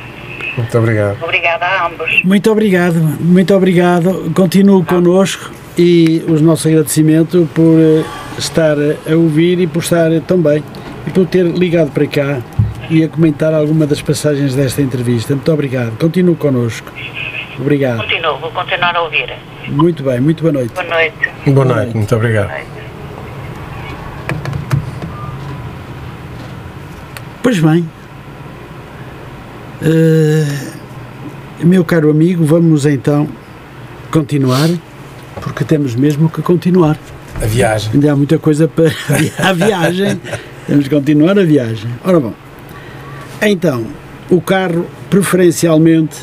[0.57, 1.23] Muito obrigado.
[1.23, 2.23] Obrigada a ambos.
[2.23, 4.31] Muito obrigado, muito obrigado.
[4.33, 4.85] Continuo ah.
[4.85, 8.03] connosco e o nosso agradecimento por eh,
[8.37, 10.63] estar a ouvir e por estar também
[11.07, 12.41] e por ter ligado para cá
[12.89, 15.33] e a comentar alguma das passagens desta entrevista.
[15.33, 15.97] Muito obrigado.
[15.97, 16.91] Continuo connosco.
[17.59, 17.97] Obrigado.
[17.97, 19.33] Continuo, vou continuar a ouvir.
[19.67, 20.73] Muito bem, muito boa noite.
[20.73, 21.29] Boa noite.
[21.45, 21.79] Boa, boa noite.
[21.79, 22.51] noite, muito obrigado.
[27.41, 27.89] Pois bem,
[29.81, 33.27] uh, meu caro amigo, vamos então
[34.11, 34.69] continuar,
[35.41, 36.97] porque temos mesmo que continuar.
[37.41, 37.91] A viagem.
[37.93, 38.91] Ainda há muita coisa para
[39.39, 40.19] a viagem.
[40.67, 41.89] temos que continuar a viagem.
[42.03, 42.33] Ora bom,
[43.41, 43.87] então,
[44.29, 46.17] o carro, preferencialmente,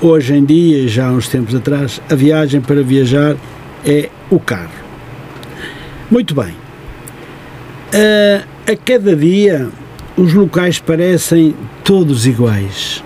[0.00, 3.36] hoje em dia, já há uns tempos atrás, a viagem para viajar
[3.84, 4.70] é o carro.
[6.10, 6.54] Muito bem.
[7.92, 9.68] Uh, a cada dia,
[10.16, 11.54] os locais parecem
[11.84, 13.02] todos iguais.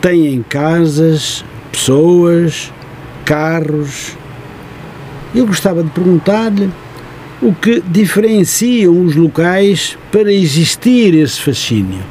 [0.00, 2.72] Têm casas, pessoas,
[3.24, 4.16] carros.
[5.34, 6.70] Eu gostava de perguntar-lhe
[7.40, 12.02] o que diferenciam os locais para existir esse fascínio?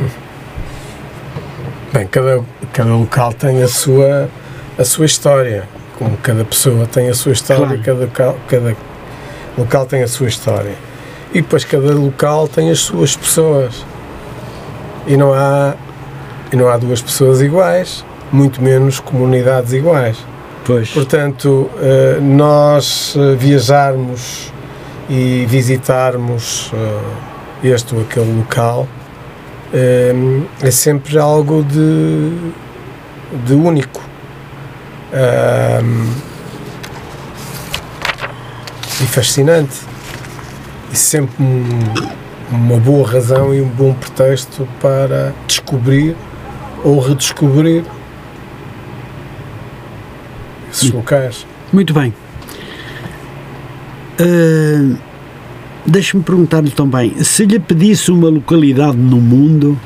[1.92, 4.28] Bem, cada, cada local tem a sua,
[4.78, 5.68] a sua história,
[5.98, 8.08] como cada pessoa tem a sua história, claro.
[8.10, 8.76] cada, cada
[9.56, 10.85] local tem a sua história.
[11.36, 13.84] E depois cada local tem as suas pessoas.
[15.06, 15.74] E não há,
[16.50, 20.16] e não há duas pessoas iguais, muito menos comunidades iguais.
[20.64, 20.88] Pois.
[20.88, 24.50] Portanto, eh, nós eh, viajarmos
[25.10, 28.88] e visitarmos eh, este ou aquele local
[30.62, 32.30] é sempre algo de,
[33.44, 34.00] de único.
[39.02, 39.95] e fascinante.
[40.96, 41.62] E sempre um,
[42.50, 46.16] uma boa razão e um bom pretexto para descobrir
[46.82, 47.84] ou redescobrir
[50.72, 51.46] esses locais.
[51.70, 52.14] Muito bem.
[54.18, 54.96] Uh,
[55.84, 59.78] Deixe-me perguntar-lhe também, se lhe pedisse uma localidade no mundo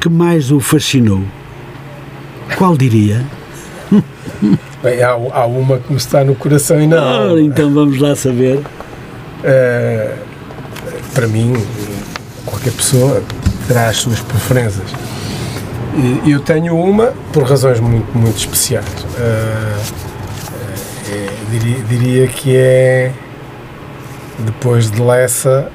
[0.00, 1.22] que mais o fascinou,
[2.56, 3.24] qual diria?
[4.82, 6.98] Bem, há, há uma que me está no coração e não.
[7.36, 8.60] Ah, então vamos lá saber.
[9.38, 10.18] Uh,
[11.14, 11.54] para mim,
[12.44, 13.22] qualquer pessoa
[13.66, 14.90] terá as suas preferências.
[16.24, 18.86] E eu tenho uma por razões muito, muito especiais.
[18.86, 20.08] Uh,
[21.10, 23.12] é, diria, diria, que é
[24.40, 25.70] depois de Lessa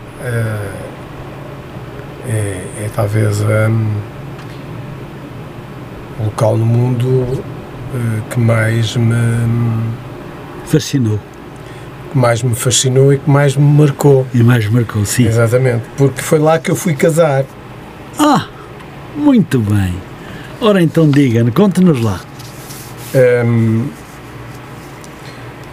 [2.28, 2.32] é,
[2.86, 3.92] é, talvez um,
[6.20, 7.44] o local no mundo
[8.30, 9.16] que mais me
[10.66, 11.20] fascinou
[12.14, 14.26] que mais me fascinou e que mais me marcou.
[14.34, 15.26] E mais marcou, sim.
[15.26, 17.44] Exatamente, porque foi lá que eu fui casar.
[18.18, 18.46] Ah,
[19.16, 19.94] muito bem.
[20.62, 22.22] Ora então diga conte-nos lá.
[23.46, 23.88] Um,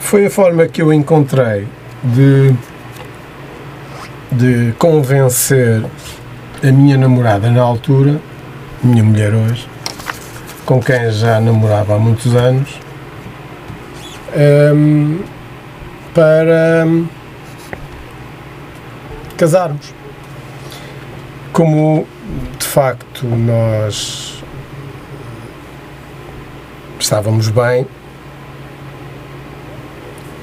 [0.01, 1.69] foi a forma que eu encontrei
[2.03, 2.55] de
[4.33, 5.85] de convencer
[6.63, 8.21] a minha namorada na altura,
[8.83, 9.69] minha mulher hoje,
[10.65, 12.71] com quem já namorava há muitos anos,
[14.73, 15.19] um,
[16.15, 17.07] para um,
[19.37, 19.95] casarmos.
[21.53, 22.07] Como
[22.59, 24.43] de facto nós
[26.99, 27.87] estávamos bem,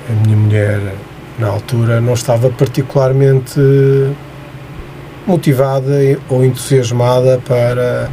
[0.10, 0.94] a minha mulher
[1.40, 3.60] na altura não estava particularmente
[5.26, 5.92] motivada
[6.30, 8.10] ou entusiasmada para,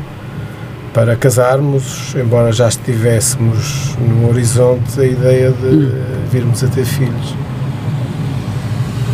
[0.95, 5.91] para casarmos, embora já estivéssemos no horizonte a ideia de hum.
[6.31, 7.35] virmos a ter filhos.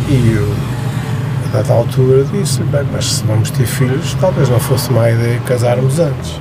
[0.07, 0.53] E eu,
[1.47, 5.39] a dada altura, disse: bem, mas se vamos ter filhos, talvez não fosse má ideia
[5.47, 6.39] casarmos antes.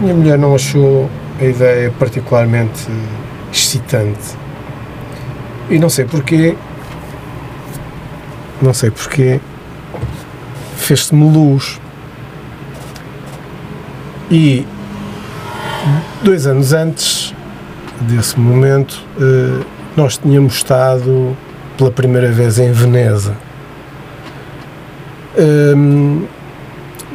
[0.00, 2.88] Minha mulher não achou a ideia particularmente
[3.52, 4.34] excitante.
[5.68, 6.56] E não sei porquê,
[8.62, 9.40] não sei porquê,
[10.76, 11.81] fez-se-me luz.
[14.32, 14.66] E
[16.22, 17.34] dois anos antes
[18.00, 19.62] desse momento, eh,
[19.94, 21.36] nós tínhamos estado
[21.76, 23.36] pela primeira vez em Veneza.
[25.38, 26.24] Um,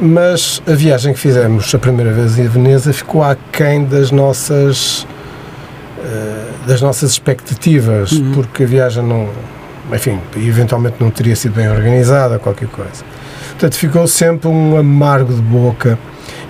[0.00, 5.02] mas a viagem que fizemos a primeira vez em Veneza ficou aquém das nossas
[5.98, 8.32] uh, das nossas expectativas, uhum.
[8.32, 9.28] porque a viagem não,
[9.92, 13.04] enfim, eventualmente não teria sido bem organizada, qualquer coisa.
[13.50, 15.98] Portanto, ficou sempre um amargo de boca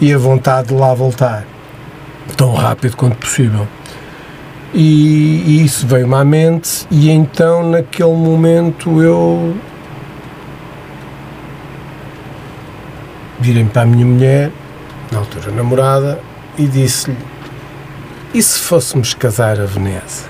[0.01, 1.45] e a vontade de lá voltar,
[2.37, 3.67] tão rápido quanto possível.
[4.73, 9.57] E, e isso veio-me à mente, e então, naquele momento, eu
[13.41, 14.53] virei-me para a minha mulher,
[15.11, 16.21] na altura namorada,
[16.59, 17.17] e disse-lhe:
[18.35, 20.27] E se fôssemos casar a Veneza?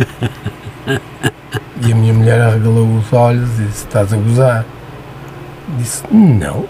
[1.80, 4.64] e a minha mulher arregalou os olhos e disse: Estás a gozar?
[5.78, 6.66] Disse: Não.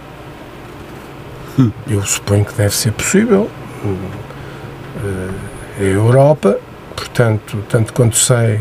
[1.88, 3.50] Eu suponho que deve ser possível.
[5.78, 6.58] É a Europa,
[6.96, 8.60] portanto, tanto quanto sei,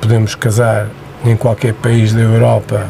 [0.00, 0.88] podemos casar
[1.24, 2.86] em qualquer país da Europa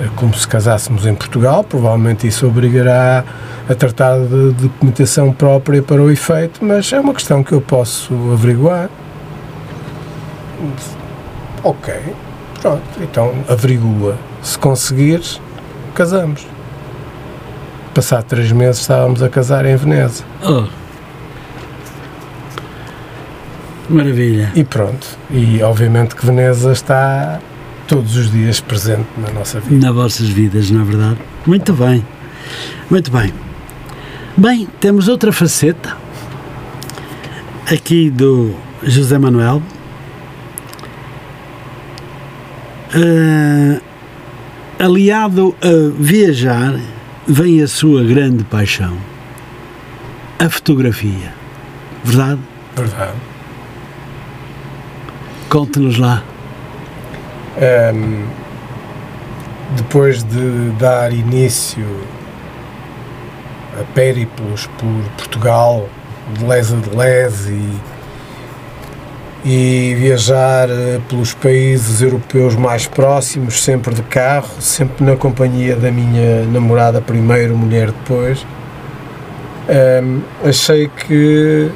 [0.00, 3.22] é como se casássemos em Portugal, provavelmente isso obrigará
[3.68, 8.14] a tratar de documentação própria para o efeito, mas é uma questão que eu posso
[8.32, 8.88] averiguar.
[11.62, 11.94] Ok,
[12.62, 14.16] pronto, então averigua.
[14.42, 15.38] Se conseguires,
[15.94, 16.46] casamos.
[17.94, 20.24] Passado três meses estávamos a casar em Veneza.
[20.42, 20.66] Oh.
[23.88, 24.52] Maravilha.
[24.54, 25.06] E pronto.
[25.30, 27.40] E obviamente que Veneza está
[27.88, 29.84] todos os dias presente na nossa vida.
[29.84, 31.18] Nas vossas vidas, na é verdade.
[31.44, 32.06] Muito bem.
[32.88, 33.34] Muito bem.
[34.36, 35.96] Bem, temos outra faceta
[37.70, 39.60] aqui do José Manuel.
[42.94, 43.80] Uh,
[44.78, 46.78] aliado a viajar,
[47.32, 48.98] vem a sua grande paixão,
[50.36, 51.32] a fotografia.
[52.02, 52.40] Verdade?
[52.74, 53.16] Verdade.
[55.48, 56.24] Conte-nos lá.
[57.56, 58.26] Um,
[59.76, 61.86] depois de dar início
[63.80, 65.88] a périplos por Portugal,
[66.36, 67.80] de les a de les e,
[69.44, 75.90] e viajar eh, pelos países europeus mais próximos, sempre de carro, sempre na companhia da
[75.90, 78.46] minha namorada primeiro, mulher depois,
[80.02, 81.70] um, achei que,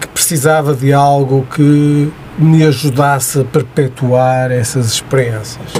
[0.00, 5.72] que precisava de algo que me ajudasse a perpetuar essas experiências.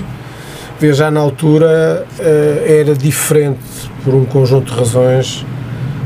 [0.78, 3.58] Viajar na altura uh, era diferente,
[4.04, 5.44] por um conjunto de razões,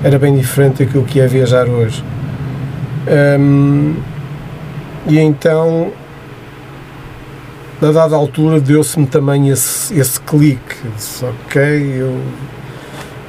[0.02, 2.02] era bem diferente daquilo que é viajar hoje.
[3.10, 3.96] Um,
[5.06, 5.92] e então,
[7.82, 10.76] a dada altura, deu-se-me também esse, esse clique.
[10.94, 11.60] Disse, ok,
[12.00, 12.20] eu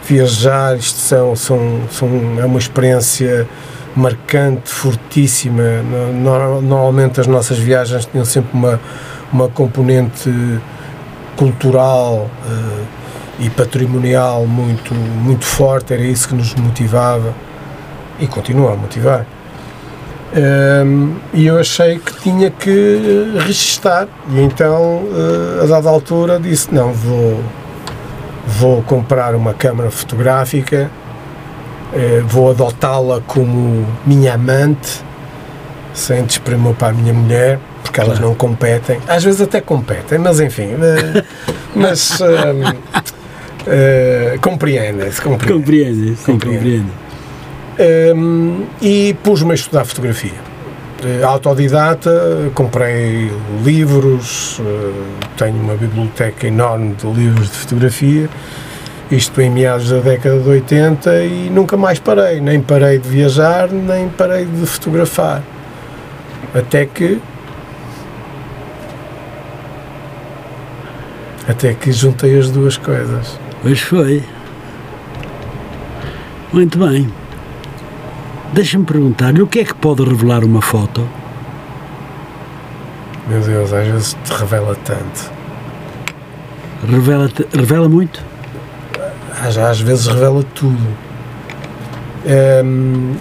[0.08, 2.10] viajar, isto são, são, são,
[2.40, 3.48] é uma experiência
[3.96, 5.64] marcante, fortíssima.
[6.62, 8.80] Normalmente as nossas viagens tinham sempre uma,
[9.32, 10.30] uma componente
[11.36, 12.86] cultural uh,
[13.40, 17.34] e patrimonial muito, muito forte, era isso que nos motivava
[18.20, 19.26] e continua a motivar.
[20.34, 26.74] Um, e eu achei que tinha que registar, e então, uh, a dada altura, disse:
[26.74, 27.44] Não, vou,
[28.48, 30.90] vou comprar uma câmara fotográfica
[31.94, 35.04] eh, vou adotá-la como minha amante,
[35.94, 38.30] sem desprimor para a minha mulher, porque elas claro.
[38.30, 38.98] não competem.
[39.08, 40.68] Às vezes até competem, mas enfim.
[40.68, 41.24] Uh,
[41.76, 42.18] mas
[44.42, 45.22] compreendem-se.
[45.22, 46.86] Compreende, sim, compreende.
[47.80, 50.52] Um, e pus-me a estudar fotografia.
[51.26, 53.32] Autodidata, comprei
[53.64, 54.62] livros,
[55.36, 58.30] tenho uma biblioteca enorme de livros de fotografia
[59.12, 63.70] isto em meados da década de 80 e nunca mais parei, nem parei de viajar,
[63.70, 65.44] nem parei de fotografar.
[66.56, 67.20] Até que
[71.48, 73.38] até que juntei as duas coisas.
[73.62, 74.24] Pois foi.
[76.54, 77.21] Muito bem.
[78.54, 81.08] Deixa-me perguntar-lhe o que é que pode revelar uma foto?
[83.28, 85.32] Meu Deus, às vezes te revela tanto.
[86.90, 88.32] Revela, revela muito?
[89.42, 90.78] às vezes revela tudo.
[92.64, 93.16] Um,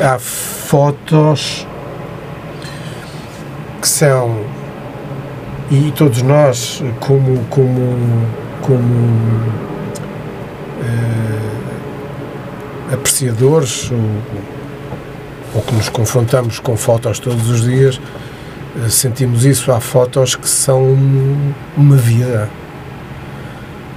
[0.00, 1.66] há fotos
[3.80, 4.44] que são
[5.70, 8.26] e todos nós como como
[8.62, 8.94] como
[10.80, 11.57] uh,
[12.92, 13.98] apreciadores ou,
[15.54, 18.00] ou que nos confrontamos com fotos todos os dias,
[18.76, 19.72] eh, sentimos isso.
[19.72, 20.96] Há fotos que são
[21.76, 22.48] uma vida,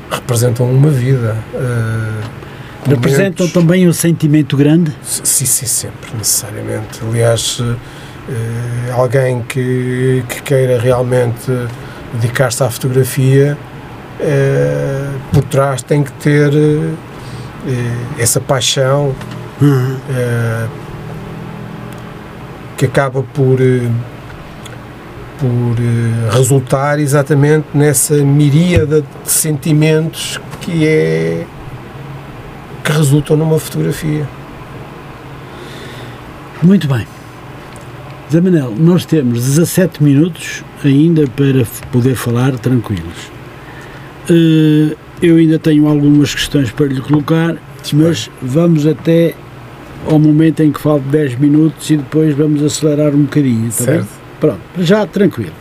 [0.10, 1.38] representam uma vida.
[1.54, 2.42] Uh,
[2.84, 4.92] Representam momentos, também um sentimento grande?
[5.04, 7.00] Sim, sim, sempre, necessariamente.
[7.08, 7.78] Aliás, uh,
[8.92, 11.52] alguém que, que queira realmente
[12.14, 13.56] dedicar-se à fotografia,
[14.20, 16.52] uh, por trás tem que ter
[18.18, 19.16] essa paixão
[19.62, 19.98] uhum.
[22.78, 23.60] que acaba por
[25.42, 31.48] por eh, resultar exatamente nessa miríada de sentimentos que é
[32.84, 34.28] que resultam numa fotografia.
[36.62, 37.08] Muito bem.
[38.32, 43.32] Zé Manel, nós temos 17 minutos ainda para poder falar tranquilos.
[44.30, 47.56] Eh, eu ainda tenho algumas questões para lhe colocar,
[47.94, 49.36] mas vamos até
[50.10, 54.00] ao momento em que falta 10 minutos e depois vamos acelerar um bocadinho, está certo.
[54.00, 54.08] bem?
[54.40, 55.54] Pronto, já tranquilo.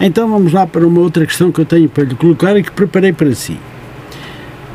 [0.00, 2.72] Então vamos lá para uma outra questão que eu tenho para lhe colocar e que
[2.72, 3.56] preparei para si.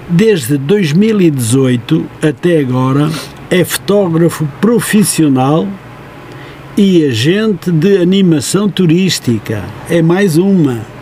[0.09, 3.09] Desde 2018 até agora
[3.49, 5.68] é fotógrafo profissional
[6.78, 9.65] e agente de animação turística.
[9.89, 10.96] É mais uma.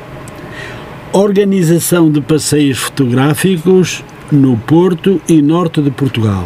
[1.17, 6.45] Organização de passeios fotográficos no Porto e Norte de Portugal.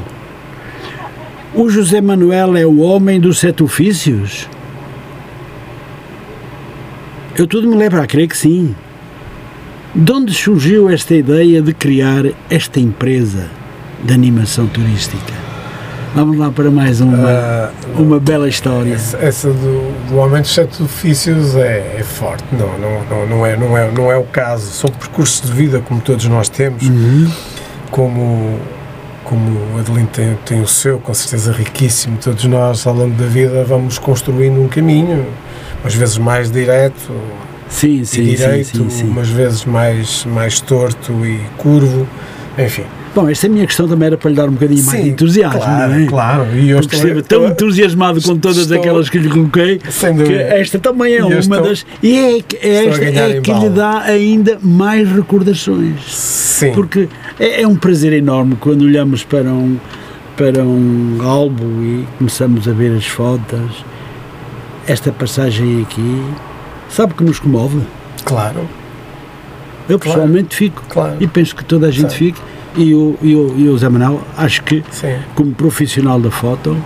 [1.56, 4.48] O José Manuel é o homem dos sete ofícios?
[7.36, 8.76] Eu tudo me leva a crer que sim.
[9.96, 13.50] De onde surgiu esta ideia de criar esta empresa
[14.04, 15.39] de animação turística?
[16.16, 18.94] Vamos lá para mais uma, uh, uma bela história.
[18.94, 23.46] Essa, essa do, do Homem dos Sete Ofícios é, é, forte, não, não, não, não,
[23.46, 24.72] é, não, é, não é o caso.
[24.72, 27.32] São percursos de vida como todos nós temos, uhum.
[27.92, 28.60] como,
[29.24, 32.18] como o Adelino tem, tem o seu, com certeza riquíssimo.
[32.18, 35.26] Todos nós, ao longo da vida, vamos construindo um caminho
[35.82, 37.14] umas vezes mais direto
[37.70, 42.08] sim, sim, e direito, sim, sim, umas vezes mais, mais torto e curvo,
[42.58, 42.84] enfim.
[43.20, 45.10] Bom, esta é a minha questão também era para lhe dar um bocadinho mais de
[45.10, 46.06] entusiasmo, claro, não é?
[46.06, 50.34] Claro, e eu estou, esteve tão entusiasmado com todas estou, aquelas que lhe coloquei que
[50.34, 51.86] esta também é uma estou, das.
[52.02, 56.02] E é, é esta é que lhe dá ainda mais recordações.
[56.08, 56.72] Sim.
[56.72, 59.78] Porque é, é um prazer enorme quando olhamos para um,
[60.38, 63.84] para um álbum e começamos a ver as fotos
[64.88, 66.24] esta passagem aqui,
[66.90, 67.82] sabe que nos comove?
[68.24, 68.68] Claro.
[69.90, 70.56] Eu pessoalmente claro.
[70.56, 71.18] fico claro.
[71.20, 72.18] e penso que toda a gente Sim.
[72.18, 72.42] fique.
[72.80, 75.18] E o, e, o, e o Zé Manuel, acho que, Sim.
[75.36, 76.78] como profissional da foto.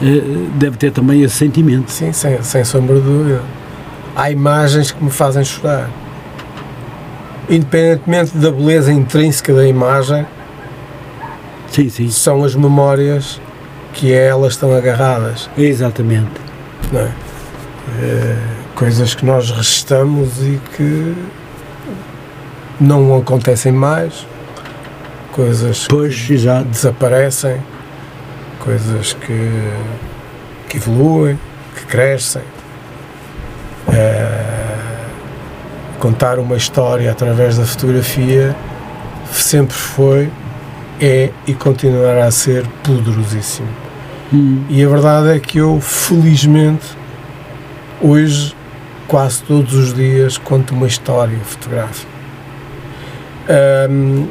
[0.00, 1.90] Eh, deve ter também esse sentimento.
[1.90, 3.42] Sim, sem, sem sombra de dúvida.
[4.16, 5.90] Há imagens que me fazem chorar.
[7.48, 10.24] Independentemente da beleza intrínseca da imagem,
[11.70, 12.08] sim, sim.
[12.08, 13.40] são as memórias
[13.92, 15.50] que a elas estão agarradas.
[15.58, 16.50] Exatamente
[16.92, 17.12] não é?
[18.02, 18.36] é?
[18.74, 21.14] coisas que nós restamos e que
[22.80, 24.26] não acontecem mais,
[25.32, 26.64] coisas pois, que exato.
[26.64, 27.60] desaparecem,
[28.58, 29.72] coisas que,
[30.68, 31.38] que evoluem,
[31.76, 32.42] que crescem.
[33.92, 34.60] É,
[35.98, 38.56] contar uma história através da fotografia
[39.30, 40.30] sempre foi,
[41.00, 43.68] é e continuará a ser poderosíssimo.
[44.32, 44.64] Hum.
[44.68, 46.86] E a verdade é que eu, felizmente,
[48.00, 48.54] hoje,
[49.08, 52.08] quase todos os dias, conto uma história fotográfica.
[53.90, 54.28] Um,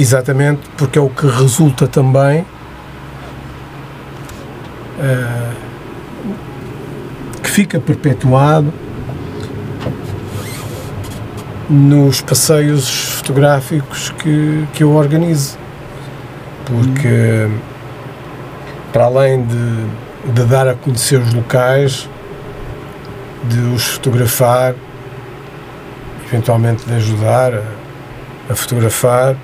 [0.00, 2.40] exatamente porque é o que resulta também
[4.98, 5.54] uh,
[7.42, 8.72] que fica perpetuado
[11.68, 15.58] nos passeios fotográficos que, que eu organizo.
[16.64, 17.46] Porque.
[17.46, 17.70] Hum
[18.92, 22.08] para além de, de dar a conhecer os locais,
[23.44, 24.74] de os fotografar,
[26.26, 27.62] eventualmente de ajudar a,
[28.50, 29.36] a fotografar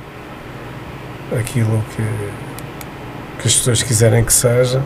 [1.33, 2.03] aquilo que,
[3.41, 4.83] que as pessoas quiserem que seja.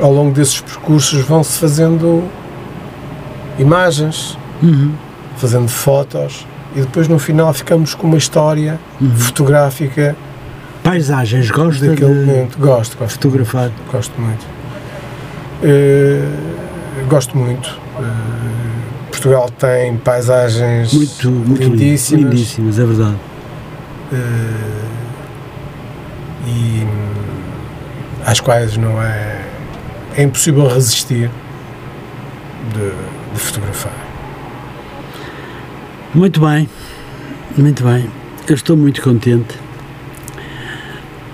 [0.00, 2.24] Ao longo desses percursos vão-se fazendo
[3.58, 4.94] imagens, uhum.
[5.36, 6.46] fazendo fotos
[6.76, 9.10] e depois no final ficamos com uma história uhum.
[9.16, 10.14] fotográfica
[10.82, 12.58] Paisagens, gosto daquele de momento.
[12.58, 13.12] Gosto, gosto.
[13.14, 13.70] Fotografar.
[13.92, 14.46] Gosto muito.
[15.62, 17.78] Uh, gosto muito.
[17.98, 22.32] Uh, Portugal tem paisagens muito, muito lindíssimas.
[22.32, 23.16] Lindíssimas, é verdade.
[24.12, 24.88] Uh,
[26.46, 26.86] e
[28.24, 29.44] às quais não é.
[30.16, 31.30] É impossível resistir
[32.74, 33.92] de, de fotografar.
[36.12, 36.68] Muito bem,
[37.56, 38.10] muito bem.
[38.48, 39.54] Eu estou muito contente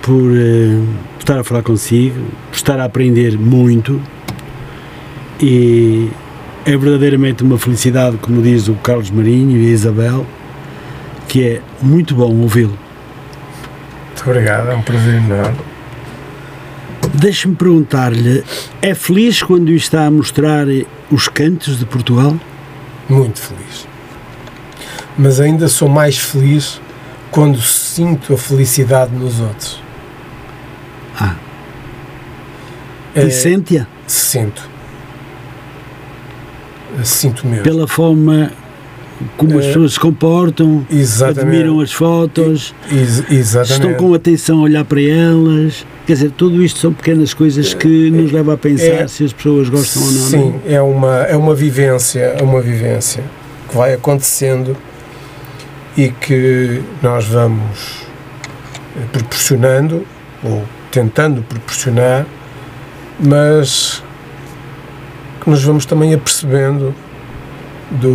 [0.03, 0.87] por, uh,
[1.19, 2.21] estar a falar consigo,
[2.51, 4.01] por estar a aprender muito
[5.41, 6.11] e
[6.67, 10.27] é verdadeiramente uma felicidade, como diz o Carlos Marinho e a Isabel,
[11.29, 12.79] que é muito bom ouvi-lo.
[14.09, 15.59] Muito obrigado, é um prazer enorme.
[17.15, 18.45] Deixe-me perguntar-lhe,
[18.81, 20.67] é feliz quando está a mostrar
[21.11, 22.37] os cantos de Portugal?
[23.09, 23.87] Muito feliz.
[25.17, 26.81] Mas ainda sou mais feliz
[27.31, 29.83] quando sinto a felicidade nos outros.
[31.19, 31.37] Ah.
[33.15, 33.87] É, e sente-a?
[34.07, 34.69] Sinto.
[37.03, 37.63] Sinto mesmo.
[37.65, 38.53] Pela forma
[39.37, 41.41] como as é, pessoas se comportam, exatamente.
[41.41, 42.75] admiram as fotos,
[43.31, 45.87] estão com atenção a olhar para elas.
[46.07, 49.33] Quer dizer, tudo isto são pequenas coisas que nos levam a pensar é, se as
[49.33, 50.29] pessoas gostam ou não.
[50.29, 50.61] Sim, não?
[50.67, 53.25] é uma é uma vivência, é uma vivência
[53.69, 54.77] que vai acontecendo
[55.97, 58.05] e que nós vamos
[59.13, 60.05] proporcionando
[60.43, 62.27] ou tentando proporcionar,
[63.19, 64.03] mas
[65.41, 66.95] que nos vamos também apercebendo
[67.91, 68.15] do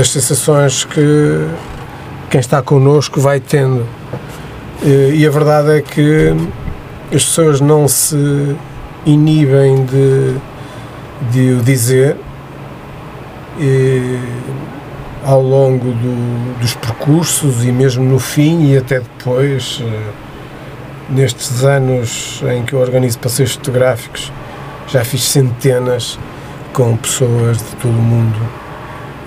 [0.00, 1.46] das sensações que
[2.30, 3.86] quem está connosco vai tendo.
[4.82, 6.34] E a verdade é que
[7.14, 8.56] as pessoas não se
[9.04, 10.36] inibem de,
[11.30, 12.16] de o dizer
[13.58, 14.18] e,
[15.22, 20.10] ao longo do, dos percursos e mesmo no fim e até depois, eh,
[21.10, 24.32] nestes anos em que eu organizo passeios fotográficos,
[24.88, 26.18] já fiz centenas
[26.72, 28.69] com pessoas de todo o mundo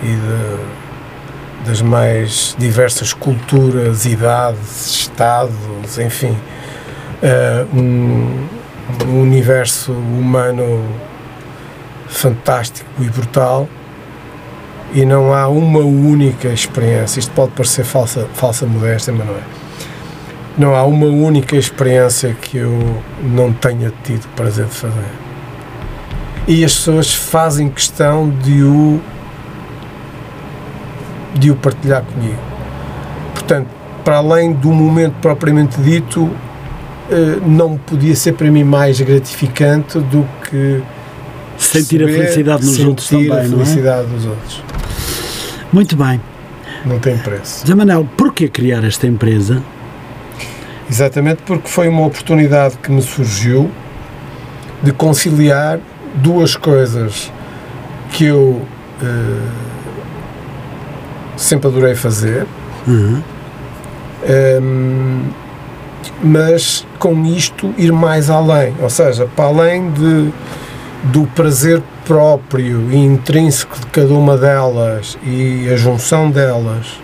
[0.04, 6.38] e de, das mais diversas culturas, idades, estados, enfim,
[7.22, 8.48] uh, um,
[9.08, 10.86] um universo humano
[12.08, 13.68] fantástico e brutal
[14.94, 17.20] e não há uma única experiência.
[17.20, 19.44] Isto pode parecer falsa, falsa modéstia, mas não é.
[20.56, 25.12] Não há uma única experiência que eu não tenha tido prazer de fazer.
[26.48, 29.02] E as pessoas fazem questão de o
[31.34, 32.40] de o partilhar comigo.
[33.34, 33.68] Portanto,
[34.04, 36.30] para além do momento propriamente dito,
[37.10, 40.82] eh, não podia ser para mim mais gratificante do que
[41.58, 44.16] sentir a felicidade nos outros também, a felicidade é?
[44.16, 44.64] dos outros.
[45.72, 46.22] Muito bem.
[46.86, 47.66] Não tem preço.
[47.66, 49.64] Zé Manel, porquê criar esta empresa?
[50.90, 53.72] Exatamente porque foi uma oportunidade que me surgiu
[54.82, 55.80] de conciliar
[56.16, 57.32] duas coisas
[58.12, 58.62] que eu
[59.02, 59.73] eh,
[61.38, 62.46] sempre adorei fazer.
[62.88, 63.22] Uhum.
[64.62, 65.30] Um,
[66.22, 70.32] mas com isto ir mais além, ou seja, para além de,
[71.04, 77.00] do prazer próprio e intrínseco de cada uma delas e a junção delas,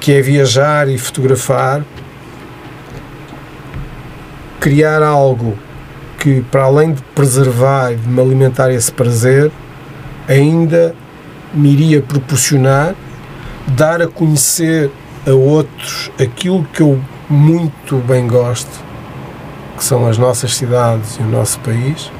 [0.00, 1.82] que é viajar e fotografar,
[4.58, 5.56] criar algo
[6.18, 9.50] que, para além de preservar e de me alimentar esse prazer,
[10.28, 10.94] ainda
[11.54, 12.94] me iria proporcionar
[13.68, 14.90] dar a conhecer
[15.26, 18.70] a outros aquilo que eu muito bem gosto,
[19.76, 22.10] que são as nossas cidades e o nosso país,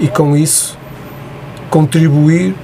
[0.00, 0.78] e com isso
[1.70, 2.54] contribuir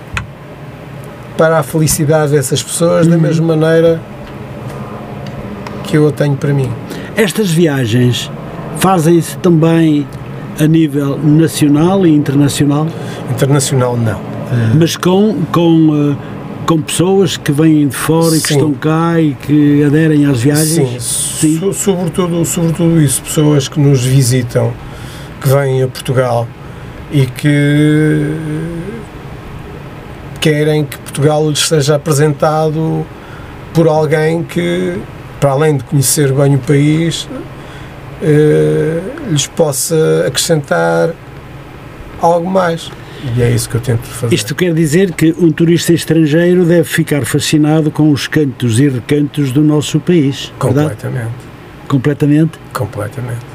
[1.36, 3.12] para a felicidade dessas pessoas uhum.
[3.12, 4.00] da mesma maneira
[5.84, 6.70] que eu a tenho para mim.
[7.16, 8.30] Estas viagens
[8.78, 10.06] fazem-se também
[10.60, 12.86] a nível nacional e internacional?
[13.30, 14.27] Internacional não.
[14.78, 16.16] Mas com, com, eh,
[16.66, 18.36] com pessoas que vêm de fora Sim.
[18.36, 21.02] e que estão cá e que aderem às viagens?
[21.02, 21.60] Sim, Sim.
[21.60, 24.72] So, sobretudo, sobretudo isso, pessoas que nos visitam,
[25.40, 26.46] que vêm a Portugal
[27.10, 28.34] e que
[30.40, 33.04] querem que Portugal lhes seja apresentado
[33.72, 34.98] por alguém que,
[35.40, 37.28] para além de conhecer bem o país,
[38.22, 39.00] eh,
[39.30, 41.10] lhes possa acrescentar
[42.20, 42.90] algo mais.
[43.36, 44.34] E é isso que eu tento fazer.
[44.34, 49.50] Isto quer dizer que um turista estrangeiro deve ficar fascinado com os cantos e recantos
[49.50, 50.52] do nosso país.
[50.58, 51.12] Completamente.
[51.14, 51.34] Verdade?
[51.88, 52.58] Completamente?
[52.72, 53.46] Completamente.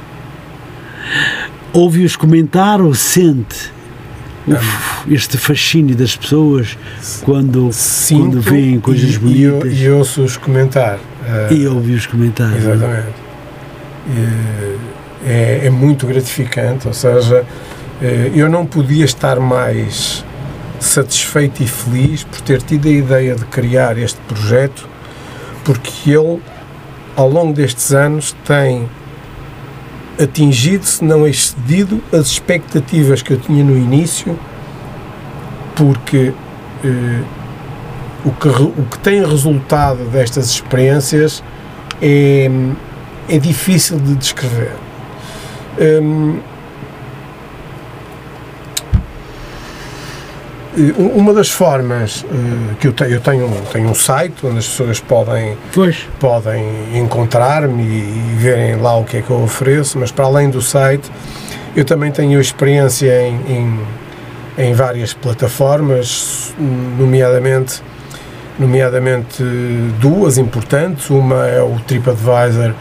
[1.72, 3.72] Ouve-os comentar ou sente
[4.48, 6.77] uf, este fascínio das pessoas
[7.23, 7.69] quando,
[8.10, 9.72] quando veem coisas e, bonitas?
[9.72, 10.98] E, e ouço-os comentar.
[10.98, 12.56] Uh, e ouve-os comentar.
[12.56, 13.23] Exatamente.
[15.26, 17.45] É, é muito gratificante, ou seja,
[18.35, 20.25] eu não podia estar mais
[20.80, 24.88] satisfeito e feliz por ter tido a ideia de criar este projeto,
[25.63, 26.41] porque ele,
[27.15, 28.89] ao longo destes anos, tem
[30.21, 34.38] atingido, se não excedido, as expectativas que eu tinha no início,
[35.75, 36.34] porque
[36.84, 37.23] eh,
[38.25, 41.41] o, que, o que tem resultado destas experiências
[42.01, 42.49] é,
[43.30, 44.73] é difícil de descrever.
[45.80, 46.39] Hum,
[50.97, 54.99] uma das formas uh, que eu tenho, eu tenho, tenho um site onde as pessoas
[54.99, 56.07] podem, pois.
[56.19, 56.63] podem
[56.95, 60.61] encontrar-me e, e, verem lá o que é que eu ofereço, mas para além do
[60.61, 61.11] site,
[61.75, 63.79] eu também tenho experiência em, em,
[64.57, 66.53] em várias plataformas,
[66.97, 67.81] nomeadamente,
[68.57, 69.43] nomeadamente
[69.99, 72.73] duas importantes, uma é o TripAdvisor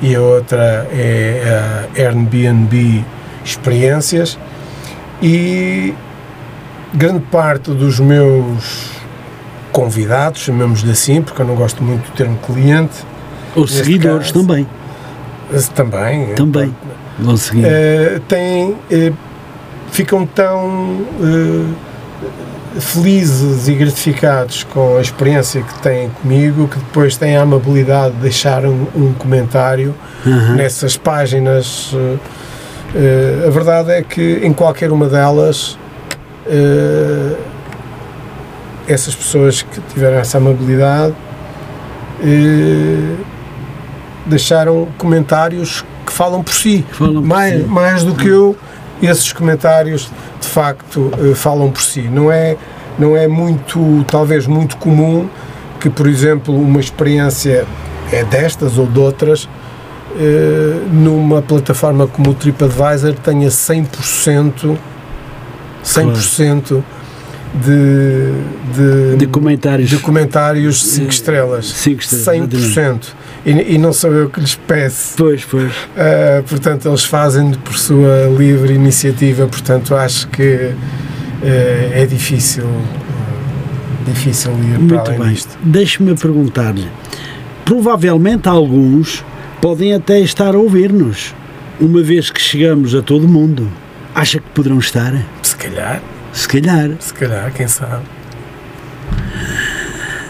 [0.00, 3.04] e a outra é a Airbnb
[3.44, 4.38] Experiências
[5.22, 5.94] e
[6.94, 8.92] grande parte dos meus
[9.72, 12.94] convidados, chamamos-lhe assim, porque eu não gosto muito do termo cliente.
[13.56, 14.66] Os seguidores caso, também.
[15.74, 16.34] Também.
[16.34, 16.76] Também.
[17.18, 17.64] Vão seguir.
[17.64, 19.16] Uh, têm, uh,
[19.90, 21.74] ficam tão uh,
[22.80, 28.20] felizes e gratificados com a experiência que têm comigo que depois têm a amabilidade de
[28.20, 29.94] deixar um, um comentário
[30.24, 30.54] -huh.
[30.56, 31.94] nessas páginas.
[33.46, 35.78] a verdade é que em qualquer uma delas
[36.46, 37.36] uh,
[38.86, 41.14] essas pessoas que tiveram essa amabilidade
[42.20, 43.16] uh,
[44.26, 47.68] deixaram comentários que falam por si, falam por mais, si.
[47.68, 48.56] mais do que eu,
[49.02, 50.10] esses comentários
[50.40, 52.02] de facto uh, falam por si.
[52.02, 52.56] Não é,
[52.98, 55.28] não é muito, talvez muito comum
[55.80, 57.66] que, por exemplo, uma experiência
[58.12, 59.48] é destas ou de outras,
[60.92, 64.78] numa plataforma como o TripAdvisor tenha 100%
[65.84, 66.82] 100%
[67.54, 68.32] de,
[68.74, 71.66] de, de, comentários de comentários 5 estrelas.
[71.66, 72.48] 5 estrelas.
[72.50, 73.00] 100%.
[73.46, 75.14] E, e, não sou eu que lhes peço.
[75.16, 75.70] Pois, pois.
[75.70, 80.74] Uh, portanto, eles fazem por sua livre iniciativa, portanto, acho que uh,
[81.92, 85.32] é difícil, uh, difícil ir Muito para além bem.
[85.34, 85.58] disto.
[85.62, 86.88] Deixe-me perguntar-lhe.
[87.64, 89.24] Provavelmente alguns
[89.60, 91.34] podem até estar a ouvir-nos,
[91.78, 93.70] uma vez que chegamos a todo mundo.
[94.14, 95.12] Acha que poderão estar?
[95.64, 96.02] Se calhar.
[96.32, 96.90] Se calhar.
[97.00, 98.04] Se calhar, quem sabe.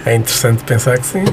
[0.06, 1.24] É interessante pensar que sim.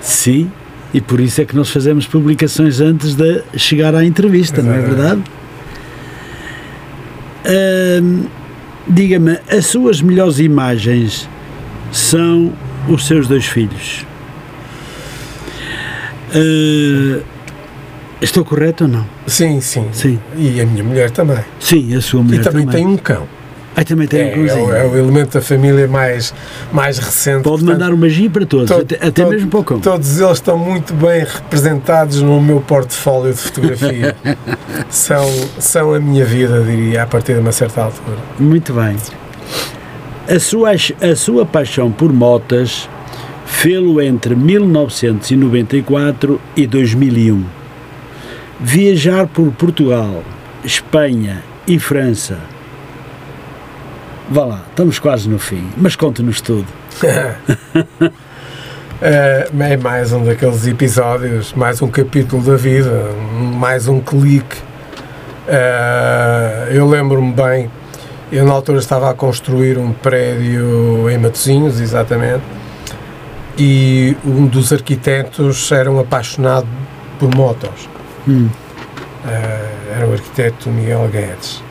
[0.00, 0.52] Sim,
[0.92, 4.88] e por isso é que nós fazemos publicações antes de chegar à entrevista, Exatamente.
[4.88, 5.22] não é verdade?
[8.02, 8.24] Hum,
[8.88, 11.28] Diga-me, as suas melhores imagens
[11.92, 12.52] são
[12.88, 14.04] os seus dois filhos.
[16.34, 17.22] Uh,
[18.22, 19.04] Estou correto ou não?
[19.26, 19.88] Sim, sim.
[19.92, 20.16] Sim.
[20.36, 21.40] E a minha mulher também.
[21.58, 22.84] Sim, a sua mulher E também, também.
[22.84, 23.26] tem um cão.
[23.74, 24.72] Ah, também tem é, um cãozinho.
[24.72, 26.32] É, o, é o elemento da família mais,
[26.72, 27.42] mais recente.
[27.42, 29.80] Pode portanto, mandar uma G para todos, to, até, até mesmo para o cão.
[29.80, 34.14] Todos eles estão muito bem representados no meu portfólio de fotografia.
[34.88, 35.28] são,
[35.58, 38.18] são a minha vida, diria, a partir de uma certa altura.
[38.38, 38.96] Muito bem.
[40.28, 42.88] A sua, a sua paixão por motas
[43.46, 47.61] fê-lo entre 1994 e 2001
[48.62, 50.22] viajar por Portugal,
[50.64, 52.38] Espanha e França.
[54.30, 56.66] Vá lá, estamos quase no fim, mas conte-nos tudo.
[59.02, 63.10] é, é mais um daqueles episódios, mais um capítulo da vida,
[63.58, 64.56] mais um clique.
[65.48, 67.68] É, eu lembro-me bem,
[68.30, 72.44] eu na altura estava a construir um prédio em Matosinhos, exatamente,
[73.58, 76.68] e um dos arquitetos era um apaixonado
[77.18, 77.90] por motos.
[78.28, 78.48] Hum.
[79.24, 81.62] Uh, era o arquiteto Miguel Guedes.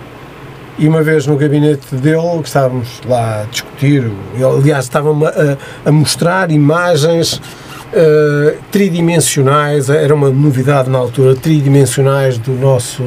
[0.78, 5.90] E uma vez no gabinete dele, que estávamos lá a discutir, ele, aliás, estava a,
[5.90, 13.04] a, mostrar imagens uh, tridimensionais, era uma novidade na altura, tridimensionais do nosso,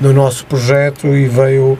[0.00, 1.78] do nosso projeto e veio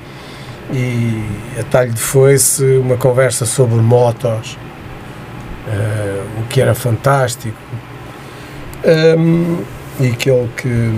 [0.72, 1.22] e
[1.60, 4.56] a talho de foi-se uma conversa sobre motos,
[5.66, 7.56] uh, o que era fantástico.
[8.84, 9.62] Um,
[10.00, 10.90] e aquele que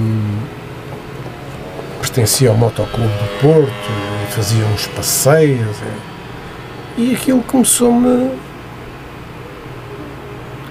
[2.00, 3.90] pertencia ao Motoclube do Porto
[4.26, 5.76] e fazia uns passeios.
[6.96, 8.30] E, e aquilo começou-me.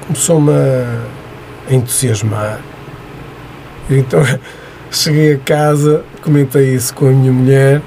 [0.08, 2.60] começou-me a entusiasmar.
[3.90, 4.22] Então
[4.90, 7.82] cheguei a casa, comentei isso com a minha mulher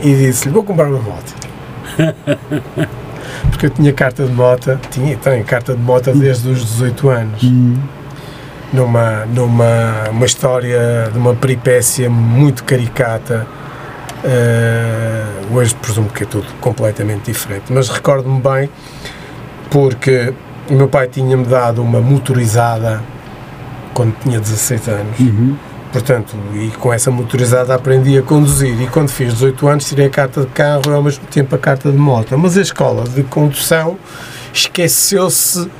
[0.00, 1.34] e disse-lhe: Vou comprar uma moto.
[3.64, 7.42] Porque eu tinha carta de moto, tinha, tenho carta de moto desde os 18 anos.
[7.42, 7.78] Hum
[8.74, 13.46] numa, numa uma história de uma peripécia muito caricata.
[14.24, 18.70] Uh, hoje presumo que é tudo completamente diferente, mas recordo-me bem
[19.70, 20.32] porque
[20.68, 23.02] o meu pai tinha-me dado uma motorizada
[23.92, 25.20] quando tinha 16 anos.
[25.20, 25.56] Uhum.
[25.94, 28.82] Portanto, e com essa motorizada aprendi a conduzir.
[28.82, 31.58] E quando fiz 18 anos, tirei a carta de carro e ao mesmo tempo a
[31.58, 32.36] carta de moto.
[32.36, 33.96] Mas a escola de condução
[34.52, 35.70] esqueceu-se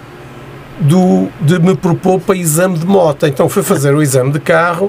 [0.78, 3.26] do, de me propor para exame de moto.
[3.26, 4.88] Então fui fazer o exame de carro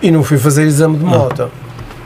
[0.00, 1.08] e não fui fazer exame de ah.
[1.08, 1.50] moto.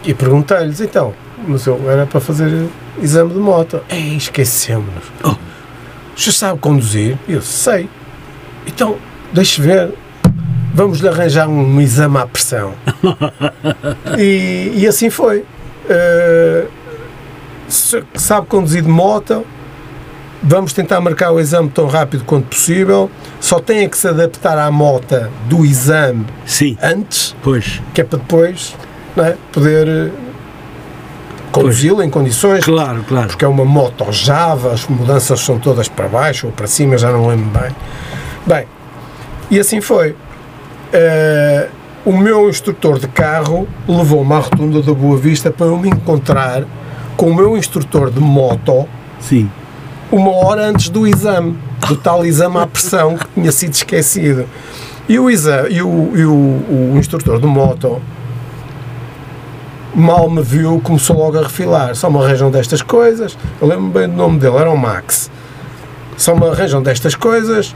[0.02, 1.14] E perguntei-lhes, então,
[1.47, 2.66] mas eu era para fazer
[3.01, 3.81] exame de moto.
[3.89, 5.05] Ei, esquecemos-nos.
[5.22, 5.36] Oh.
[6.16, 7.16] Já sabe conduzir?
[7.28, 7.89] Eu sei.
[8.66, 8.97] Então,
[9.32, 9.94] deixe ver.
[10.73, 12.75] Vamos-lhe arranjar um exame à pressão.
[14.19, 15.45] e, e assim foi.
[15.85, 16.69] Uh,
[18.15, 19.45] sabe conduzir de moto,
[20.43, 23.11] vamos tentar marcar o exame tão rápido quanto possível.
[23.41, 26.77] Só tem que se adaptar à moto do exame Sim.
[26.83, 27.81] antes, pois.
[27.95, 28.75] que é para depois
[29.17, 29.37] é?
[29.53, 30.11] poder eh,
[31.51, 32.65] conduzi-lo em condições.
[32.65, 33.29] Claro, claro.
[33.29, 37.11] Porque é uma moto Java, as mudanças são todas para baixo ou para cima, já
[37.11, 37.75] não lembro bem.
[38.47, 38.67] Bem,
[39.51, 40.15] e assim foi.
[40.93, 41.71] Uh,
[42.05, 46.65] o meu instrutor de carro levou-me à rotunda da Boa Vista para eu me encontrar
[47.17, 48.89] com o meu instrutor de moto
[49.21, 49.51] Sim.
[50.11, 54.47] uma hora antes do exame, do tal exame à pressão que tinha sido esquecido.
[55.09, 58.01] E o, exame, e o, e o, o instrutor de moto
[59.95, 61.95] mal me viu, começou logo a refilar.
[61.95, 63.37] Só me arranjam destas coisas.
[63.61, 65.31] Eu lembro bem do nome dele, era o Max.
[66.17, 67.75] Só me arranjam destas coisas.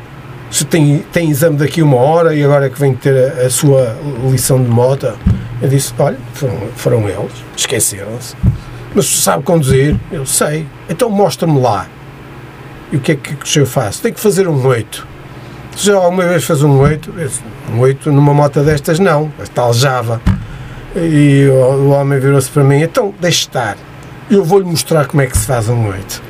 [0.51, 3.51] Se tem, tem exame daqui uma hora e agora é que vem ter a, a
[3.51, 3.97] sua
[4.31, 5.13] lição de moto.
[5.61, 8.37] Eu disse: Olha, foram, foram eles, esqueceram-se.
[8.95, 9.97] Mas sabe conduzir?
[10.13, 10.67] Eu sei.
[10.89, 11.87] Então mostra-me lá.
[12.93, 14.03] E o que é que eu faço?
[14.03, 15.07] Tenho que fazer um 8.
[15.77, 17.13] Já alguma vez fez um 8?
[17.73, 19.33] Um 8 numa moto destas não.
[19.43, 20.23] A tal Java.
[20.95, 23.77] E o, o homem virou-se para mim, então deixe estar.
[24.31, 26.23] Eu vou-lhe mostrar como é que se faz um 8.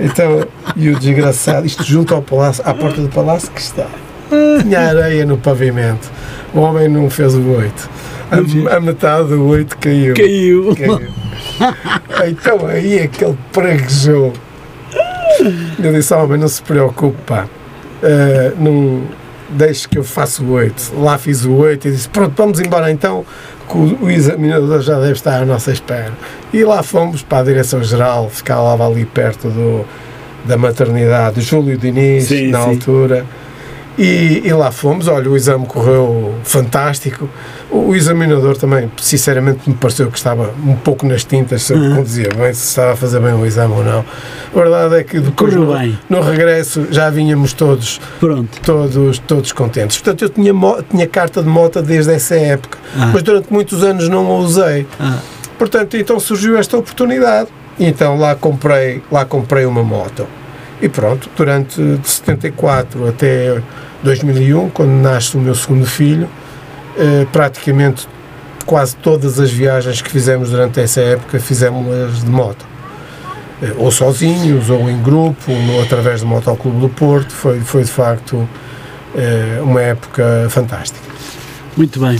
[0.00, 3.86] Então, e o desgraçado, isto junto ao palácio, à porta do palácio que está.
[4.62, 6.10] Tinha areia no pavimento.
[6.52, 7.90] O homem não fez o 8.
[8.30, 10.14] A, a metade do 8 caiu.
[10.14, 10.76] Caiu.
[10.76, 11.00] caiu.
[12.26, 14.32] Então aí é que ele preguejou.
[15.82, 17.46] Eu disse ao homem, não se preocupe, pá.
[18.02, 19.02] Uh, não,
[19.54, 20.92] deixe que eu faça o 8.
[20.98, 23.24] Lá fiz o 8 e disse, pronto, vamos embora então,
[23.68, 26.12] que o, o examinador já deve estar à nossa espera.
[26.52, 29.84] E lá fomos para a Direção-Geral, ficava ali perto do,
[30.44, 32.70] da maternidade, Júlio Diniz, sim, na sim.
[32.70, 33.24] altura.
[33.96, 37.28] E, e, lá fomos, olha, o exame correu fantástico.
[37.70, 41.96] O, o, examinador também, sinceramente, me pareceu que estava um pouco nas tintas se uhum.
[41.96, 44.04] conduzia bem, se estava a fazer bem o exame ou não.
[44.52, 45.74] A verdade é que depois no,
[46.10, 48.60] no, regresso já vínhamos todos, Pronto.
[48.62, 49.98] todos, todos contentes.
[49.98, 50.52] Portanto, eu tinha,
[50.90, 53.10] tinha carta de moto desde essa época, ah.
[53.12, 54.88] mas durante muitos anos não a usei.
[54.98, 55.18] Ah.
[55.56, 57.48] Portanto, então surgiu esta oportunidade.
[57.78, 60.26] E então lá comprei, lá comprei uma moto.
[60.80, 63.60] E pronto, durante de 74 até
[64.02, 66.28] 2001, quando nasce o meu segundo filho,
[66.96, 68.06] eh, praticamente
[68.66, 72.64] quase todas as viagens que fizemos durante essa época fizemos-las de moto.
[73.62, 77.32] Eh, ou sozinhos, ou em grupo, ou através do Motoclube do Porto.
[77.32, 78.48] Foi, foi de facto
[79.14, 81.04] eh, uma época fantástica.
[81.76, 82.18] Muito bem.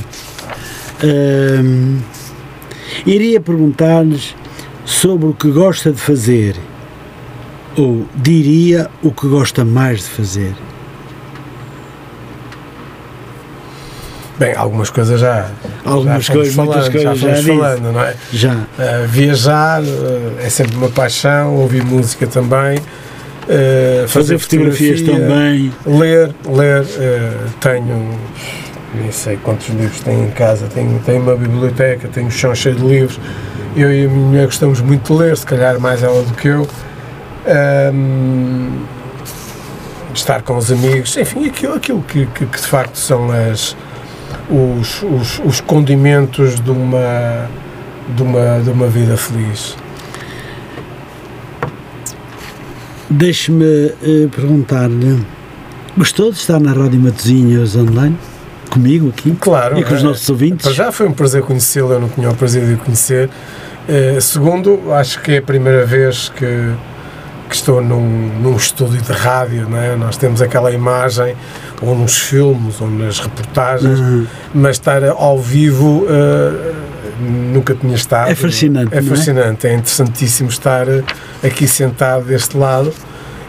[3.07, 4.35] iria perguntar-lhes
[4.85, 6.57] sobre o que gosta de fazer
[7.77, 10.55] ou diria o que gosta mais de fazer?
[14.39, 15.49] Bem, algumas coisas já.
[15.85, 18.15] Algumas já coisas, falando, muitas coisas já, já falando, não é?
[18.33, 18.53] Já.
[18.53, 22.79] Uh, viajar uh, é sempre uma paixão, ouvir música também.
[22.79, 25.73] Uh, fazer, fazer fotografias também.
[25.87, 26.85] Ler, ler.
[27.61, 28.19] tenho.
[28.95, 30.67] Nem sei quantos livros tenho em casa.
[30.73, 33.21] Tenho, tenho uma biblioteca, tenho um chão cheio de livros.
[33.77, 36.49] Eu e a minha mulher gostamos muito de ler, se calhar mais ela do que
[36.49, 36.67] eu
[37.47, 38.85] um,
[40.15, 43.77] estar com os amigos, enfim, aquilo, aquilo que, que, que de facto são as,
[44.49, 47.49] os, os, os, condimentos de uma,
[48.09, 49.77] de, uma, de uma vida feliz.
[53.11, 55.25] Deixe-me uh, perguntar-lhe,
[55.97, 58.17] gostou de estar na Rádio Matosinhos online?
[58.71, 59.37] Comigo aqui?
[59.39, 59.79] Claro.
[59.79, 60.75] E com os é, nossos ouvintes?
[60.75, 63.29] Já foi um prazer conhecê-lo, eu não tinha o prazer de o conhecer.
[63.89, 66.73] Uh, segundo, acho que é a primeira vez que
[67.55, 69.95] que estou num, num estúdio de rádio, não é?
[69.95, 71.37] nós temos aquela imagem,
[71.81, 74.27] ou nos filmes, ou nas reportagens, uhum.
[74.53, 76.75] mas estar ao vivo uh,
[77.53, 78.29] nunca tinha estado.
[78.29, 78.93] É fascinante.
[78.93, 79.03] É, é?
[79.03, 79.71] fascinante, é?
[79.71, 79.75] é?
[79.75, 80.87] interessantíssimo estar
[81.45, 82.93] aqui sentado deste lado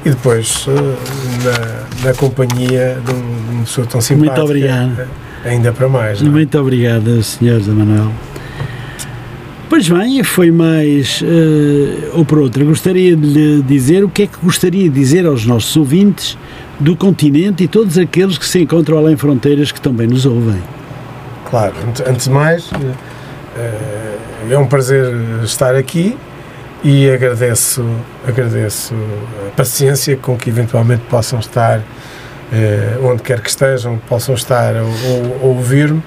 [0.06, 0.72] e depois uh,
[1.44, 4.36] na, na, companhia de um, de uma pessoa tão simpática.
[4.36, 5.08] Muito obrigado.
[5.44, 6.22] Ainda para mais.
[6.22, 6.32] Não é?
[6.32, 7.60] Muito obrigado, Sr.
[7.70, 8.12] Manuel.
[9.68, 12.64] Pois bem, foi mais uh, ou por outra.
[12.64, 16.38] Gostaria de lhe dizer o que é que gostaria de dizer aos nossos ouvintes
[16.80, 20.62] do continente e todos aqueles que se encontram além fronteiras que também nos ouvem.
[21.50, 21.74] Claro,
[22.08, 22.76] antes de mais, uh,
[24.52, 25.12] é um prazer
[25.44, 26.16] estar aqui
[26.84, 27.84] e agradeço,
[28.28, 28.94] agradeço
[29.48, 31.82] a paciência com que eventualmente possam estar
[33.02, 36.04] onde quer que estejam, possam estar a, a ouvir-me.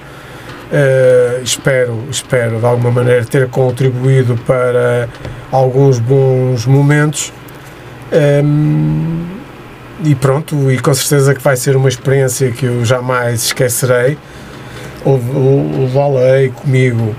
[0.71, 5.09] Uh, espero, espero de alguma maneira ter contribuído para
[5.51, 7.33] alguns bons momentos
[8.11, 9.25] um,
[10.03, 14.17] e pronto, e com certeza que vai ser uma experiência que eu jamais esquecerei.
[15.05, 17.15] Levá-la-ei comigo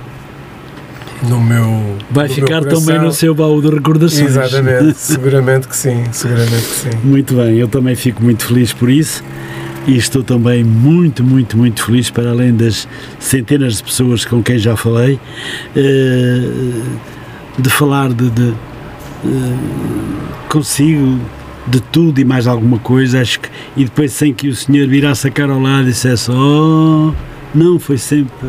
[1.23, 1.97] no meu.
[2.11, 4.31] Vai no ficar meu também no seu baú de recordações.
[4.31, 6.91] Exatamente, seguramente que sim, seguramente que sim.
[7.03, 9.23] Muito bem, eu também fico muito feliz por isso
[9.87, 12.87] e estou também muito, muito, muito feliz, para além das
[13.19, 15.19] centenas de pessoas com quem já falei,
[15.75, 16.41] eh,
[17.59, 18.55] de falar de, de
[19.25, 19.57] eh,
[20.49, 21.19] consigo
[21.67, 25.29] de tudo e mais alguma coisa, acho que, e depois sem que o senhor virasse
[25.29, 27.13] a cara ao lado e dissesse, oh,
[27.55, 28.49] não, foi sempre,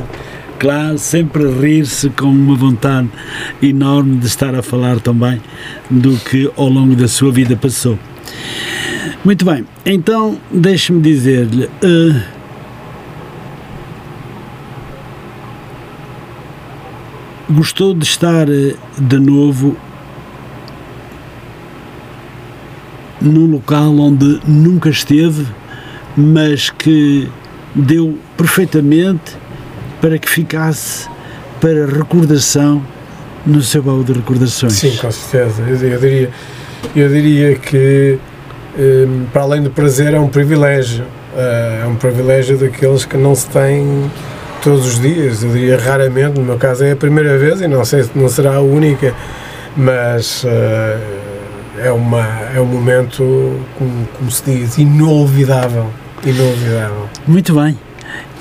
[0.59, 3.09] claro, sempre rir-se com uma vontade
[3.61, 5.41] enorme de estar a falar também
[5.89, 7.97] do que ao longo da sua vida passou.
[9.23, 11.65] Muito bem, então deixe-me dizer-lhe.
[11.65, 12.21] Uh,
[17.51, 19.77] gostou de estar eh, de novo
[23.21, 25.45] num local onde nunca esteve,
[26.17, 27.29] mas que
[27.75, 29.37] deu perfeitamente
[30.01, 31.07] para que ficasse
[31.59, 32.83] para recordação
[33.45, 34.73] no seu baú de recordações.
[34.73, 35.61] Sim, com certeza.
[35.61, 36.31] Eu, eu diria,
[36.95, 38.17] eu diria que
[38.81, 41.05] Hum, para além do prazer, é um privilégio.
[41.37, 44.09] Eh, é um privilégio daqueles que não se têm
[44.63, 45.43] todos os dias.
[45.43, 48.27] Eu diria raramente, no meu caso é a primeira vez e não sei se não
[48.27, 49.13] será a única,
[49.77, 50.97] mas eh,
[51.77, 55.85] é, uma, é um momento, como, como se diz, inolvidável.
[56.25, 57.07] Inolvidável.
[57.27, 57.77] Muito bem.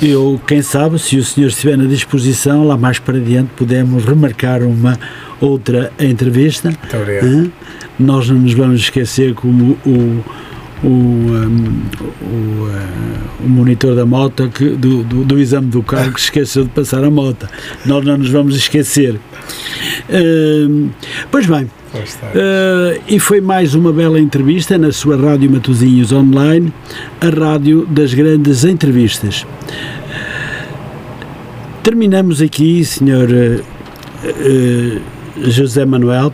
[0.02, 4.62] Eu, quem sabe, se o senhor estiver na disposição, lá mais para diante podemos remarcar
[4.62, 4.98] uma
[5.40, 6.70] outra entrevista.
[6.70, 7.52] Muito obrigado.
[7.98, 10.24] Nós não nos vamos esquecer como o,
[10.82, 11.82] o, um,
[12.22, 16.64] o, uh, o, monitor da moto que, do, do, do, exame do carro que esqueceu
[16.64, 17.47] de passar a moto.
[17.84, 19.20] Nós não nos vamos esquecer.
[20.09, 20.88] Uh,
[21.30, 26.72] pois bem, uh, e foi mais uma bela entrevista na sua Rádio Matozinhos Online,
[27.20, 29.46] a rádio das grandes entrevistas.
[31.82, 35.00] Terminamos aqui, senhor uh,
[35.50, 36.32] José Manuel,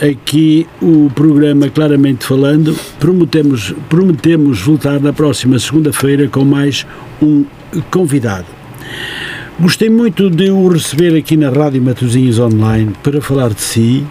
[0.00, 2.76] aqui o programa Claramente Falando.
[3.00, 6.86] Prometemos, prometemos voltar na próxima segunda-feira com mais
[7.20, 7.44] um
[7.90, 8.46] convidado.
[9.58, 14.04] Gostei muito de o receber aqui na Rádio Matosinhos Online para falar de si,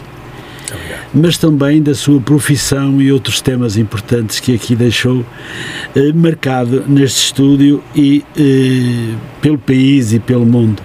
[1.13, 5.23] mas também da sua profissão e outros temas importantes que aqui deixou
[5.95, 10.81] eh, marcado neste estúdio e eh, pelo país e pelo mundo.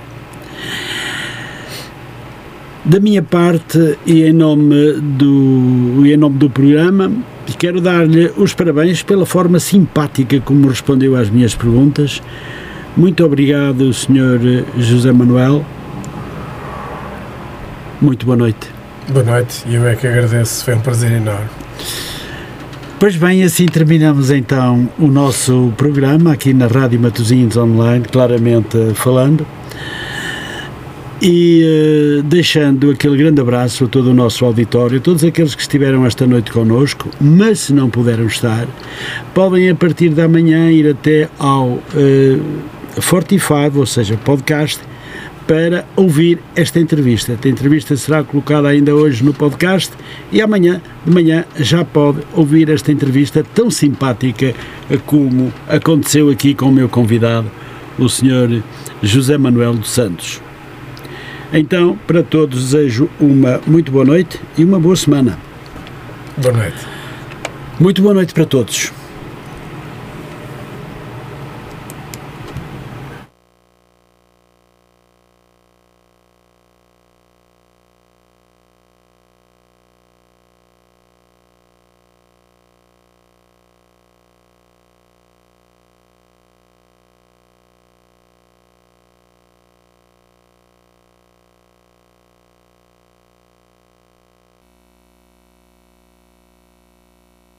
[2.85, 7.13] Da minha parte e em nome do, em nome do programa,
[7.59, 12.23] quero dar-lhe os parabéns pela forma simpática como respondeu às minhas perguntas.
[12.97, 14.65] Muito obrigado, Sr.
[14.79, 15.65] José Manuel.
[18.01, 18.78] Muito boa noite.
[19.11, 21.49] Boa noite, eu é que agradeço, foi um prazer enorme.
[23.01, 29.47] Pois bem, assim terminamos então o nosso programa aqui na Rádio Matosinhos Online, claramente falando
[31.23, 36.05] e uh, deixando aquele grande abraço a todo o nosso auditório, todos aqueles que estiveram
[36.05, 38.69] esta noite connosco, mas se não puderam estar,
[39.33, 41.83] podem a partir da manhã ir até ao uh,
[43.01, 44.81] Fortify, ou seja, podcast,
[45.49, 47.33] para ouvir esta entrevista.
[47.33, 49.95] Esta entrevista será colocada ainda hoje no podcast
[50.31, 54.55] e amanhã de manhã já pode ouvir esta entrevista tão simpática
[55.07, 57.51] como aconteceu aqui com o meu convidado,
[57.99, 58.63] o Sr.
[59.03, 60.43] José Manuel dos Santos.
[61.51, 65.39] Então, para todos, desejo uma muito boa noite e uma boa semana.
[66.37, 66.87] Boa noite.
[67.81, 68.98] Muito boa noite para todos.